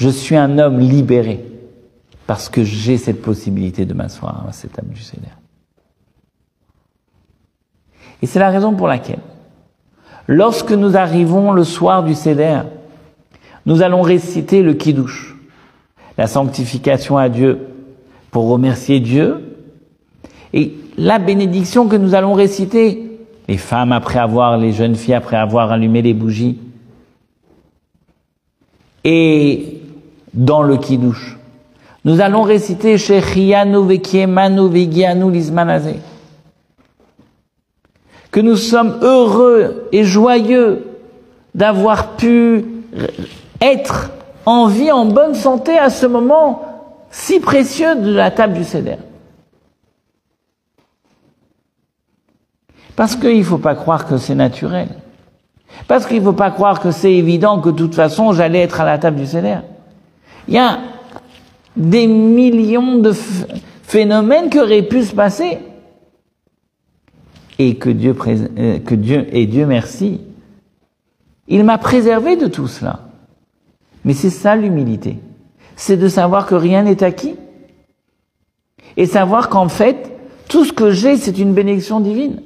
[0.00, 1.44] Je suis un homme libéré
[2.26, 5.28] parce que j'ai cette possibilité de m'asseoir à cette table du Seder.
[8.22, 9.18] Et c'est la raison pour laquelle,
[10.26, 12.62] lorsque nous arrivons le soir du Seder,
[13.66, 15.36] nous allons réciter le Kiddush,
[16.16, 17.58] la sanctification à Dieu,
[18.30, 19.58] pour remercier Dieu,
[20.54, 25.36] et la bénédiction que nous allons réciter, les femmes après avoir, les jeunes filles après
[25.36, 26.58] avoir allumé les bougies,
[29.04, 29.79] et
[30.34, 31.36] dans le Kiddush.
[32.04, 35.96] Nous allons réciter Shechianu Vekiemanu Vegianu Lizmanazé.
[38.30, 40.86] Que nous sommes heureux et joyeux
[41.54, 42.64] d'avoir pu
[43.60, 44.10] être
[44.46, 46.62] en vie, en bonne santé à ce moment
[47.10, 48.96] si précieux de la table du Seder.
[52.96, 54.88] Parce qu'il ne faut pas croire que c'est naturel.
[55.88, 58.80] Parce qu'il ne faut pas croire que c'est évident que de toute façon j'allais être
[58.80, 59.58] à la table du Seder.
[60.48, 60.80] Il y a
[61.76, 63.12] des millions de
[63.82, 65.58] phénomènes qui auraient pu se passer.
[67.58, 70.20] Et que Dieu, euh, que Dieu, et Dieu merci,
[71.46, 73.08] il m'a préservé de tout cela.
[74.04, 75.18] Mais c'est ça l'humilité.
[75.76, 77.34] C'est de savoir que rien n'est acquis.
[78.96, 80.10] Et savoir qu'en fait,
[80.48, 82.40] tout ce que j'ai, c'est une bénédiction divine.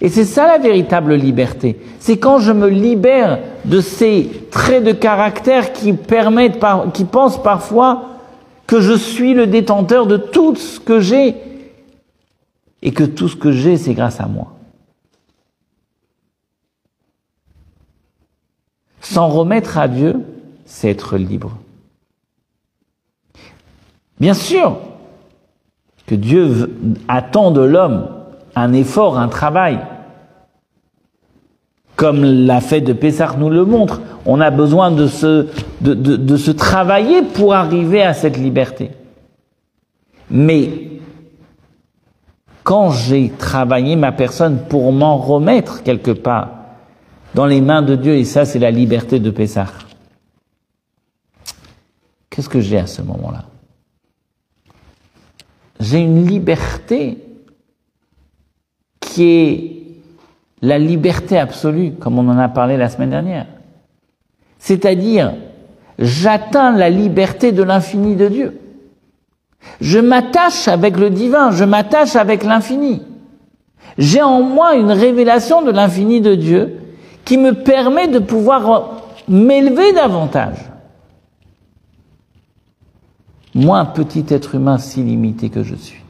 [0.00, 1.78] Et c'est ça la véritable liberté.
[2.00, 8.04] C'est quand je me libère de ces traits de caractère qui permettent, qui pensent parfois
[8.66, 11.34] que je suis le détenteur de tout ce que j'ai
[12.82, 14.52] et que tout ce que j'ai, c'est grâce à moi.
[19.00, 20.20] S'en remettre à Dieu,
[20.66, 21.56] c'est être libre.
[24.20, 24.78] Bien sûr
[26.06, 26.74] que Dieu
[27.08, 28.15] attend de l'homme
[28.56, 29.78] un effort, un travail.
[31.94, 35.48] Comme la fête de Pessah nous le montre, on a besoin de se,
[35.80, 38.90] de, de se travailler pour arriver à cette liberté.
[40.30, 41.00] Mais
[42.64, 46.50] quand j'ai travaillé ma personne pour m'en remettre quelque part
[47.34, 49.68] dans les mains de Dieu, et ça c'est la liberté de Pessah,
[52.28, 53.44] qu'est-ce que j'ai à ce moment-là?
[55.78, 57.25] J'ai une liberté
[59.16, 59.72] qui est
[60.60, 63.46] la liberté absolue, comme on en a parlé la semaine dernière.
[64.58, 65.32] C'est-à-dire,
[65.98, 68.60] j'atteins la liberté de l'infini de Dieu.
[69.80, 73.00] Je m'attache avec le divin, je m'attache avec l'infini.
[73.96, 76.76] J'ai en moi une révélation de l'infini de Dieu
[77.24, 80.58] qui me permet de pouvoir m'élever davantage.
[83.54, 86.05] Moi, petit être humain si limité que je suis.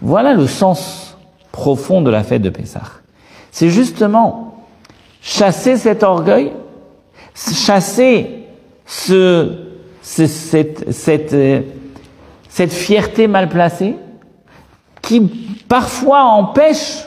[0.00, 1.16] Voilà le sens
[1.52, 2.82] profond de la fête de Pessah.
[3.50, 4.56] C'est justement
[5.20, 6.52] chasser cet orgueil,
[7.34, 8.44] chasser
[8.84, 9.52] ce,
[10.02, 11.62] cette, cette, euh,
[12.48, 13.96] cette fierté mal placée
[15.00, 15.20] qui
[15.68, 17.06] parfois empêche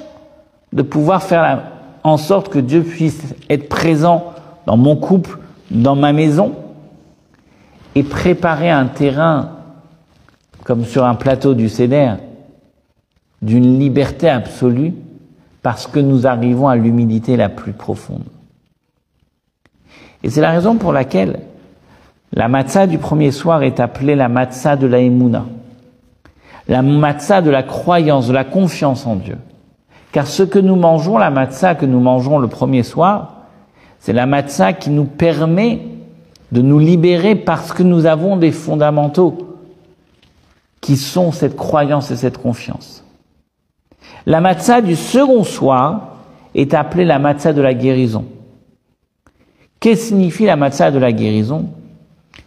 [0.73, 1.63] de pouvoir faire
[2.03, 4.33] en sorte que Dieu puisse être présent
[4.65, 5.39] dans mon couple,
[5.71, 6.55] dans ma maison,
[7.95, 9.51] et préparer un terrain
[10.63, 12.13] comme sur un plateau du Céder,
[13.41, 14.93] d'une liberté absolue
[15.61, 18.23] parce que nous arrivons à l'humilité la plus profonde.
[20.23, 21.39] Et c'est la raison pour laquelle
[22.33, 25.45] la matzah du premier soir est appelée la matzah de la émouna,
[26.67, 29.37] la matzah de la croyance, de la confiance en Dieu.
[30.11, 33.33] Car ce que nous mangeons, la matzah que nous mangeons le premier soir,
[33.99, 35.81] c'est la matzah qui nous permet
[36.51, 39.57] de nous libérer parce que nous avons des fondamentaux
[40.81, 43.03] qui sont cette croyance et cette confiance.
[44.27, 46.17] La matzah du second soir
[46.53, 48.25] est appelée la matzah de la guérison.
[49.79, 51.69] Qu'est-ce que signifie la matzah de la guérison?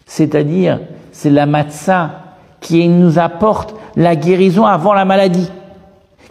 [0.05, 0.79] C'est-à-dire,
[1.11, 5.51] c'est la matzah qui nous apporte la guérison avant la maladie.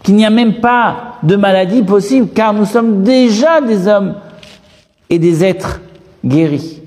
[0.03, 4.17] Qu'il n'y a même pas de maladie possible car nous sommes déjà des hommes
[5.09, 5.81] et des êtres
[6.23, 6.79] guéris.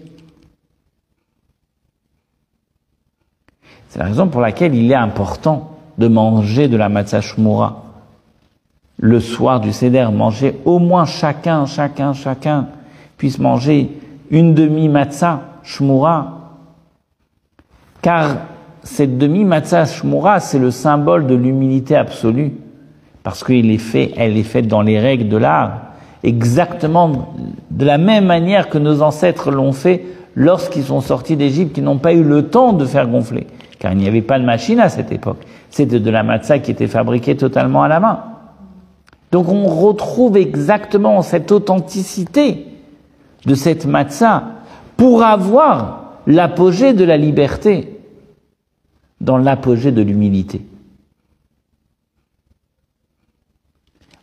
[3.89, 7.92] C'est la raison pour laquelle il est important de manger de la matzah shmura
[9.03, 12.69] le soir du Seder, manger au moins chacun, chacun, chacun
[13.19, 13.91] puisse manger
[14.31, 16.39] une demi-matzah shmura.
[18.01, 18.37] Car
[18.85, 22.53] cette demi-matzah shmura, c'est le symbole de l'humilité absolue.
[23.25, 25.81] Parce qu'elle est fait, elle est faite dans les règles de l'art.
[26.23, 27.35] Exactement
[27.73, 30.05] de la même manière que nos ancêtres l'ont fait
[30.37, 33.49] lorsqu'ils sont sortis d'Égypte, qui n'ont pas eu le temps de faire gonfler.
[33.81, 35.39] Car il n'y avait pas de machine à cette époque.
[35.71, 38.32] C'était de la matzah qui était fabriquée totalement à la main.
[39.33, 42.67] Donc on retrouve exactement cette authenticité
[43.47, 44.45] de cette matzah
[44.99, 47.99] pour avoir l'apogée de la liberté
[49.23, 50.67] dans l'apogée de l'humilité.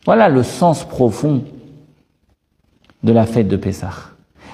[0.05, 1.43] Voilà le sens profond
[3.03, 3.93] de la fête de Pessah.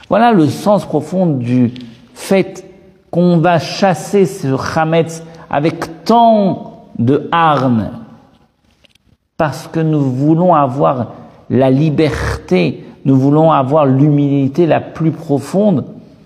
[0.08, 1.74] Voilà le sens profond du
[2.14, 2.66] fait
[3.12, 4.48] qu'on va chasser ce
[4.78, 8.05] Hametz avec tant de harne
[9.38, 11.14] parce que nous voulons avoir
[11.50, 15.86] la liberté, nous voulons avoir l'humilité la plus profonde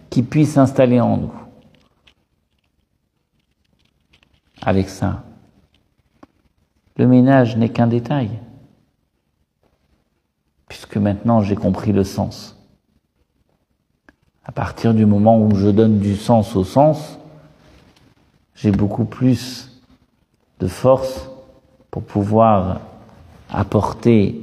[0.09, 1.33] qui puisse s'installer en nous.
[4.61, 5.23] Avec ça,
[6.97, 8.29] le ménage n'est qu'un détail
[10.69, 12.55] puisque maintenant j'ai compris le sens.
[14.45, 17.19] À partir du moment où je donne du sens au sens,
[18.55, 19.81] j'ai beaucoup plus
[20.59, 21.29] de force
[21.91, 22.81] pour pouvoir
[23.49, 24.41] apporter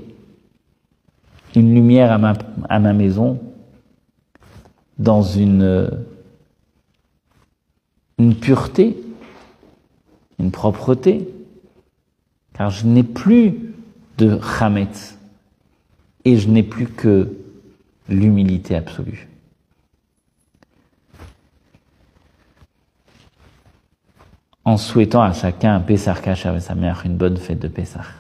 [1.55, 3.41] une lumière à ma, maison
[4.99, 5.91] dans une,
[8.19, 8.97] une pureté,
[10.39, 11.29] une propreté,
[12.53, 13.75] car je n'ai plus
[14.19, 15.19] de chametz
[16.25, 17.33] et je n'ai plus que
[18.09, 19.29] l'humilité absolue.
[24.65, 28.16] En souhaitant à chacun un Pessar Kacha avec sa mère, une bonne fête de Pessar.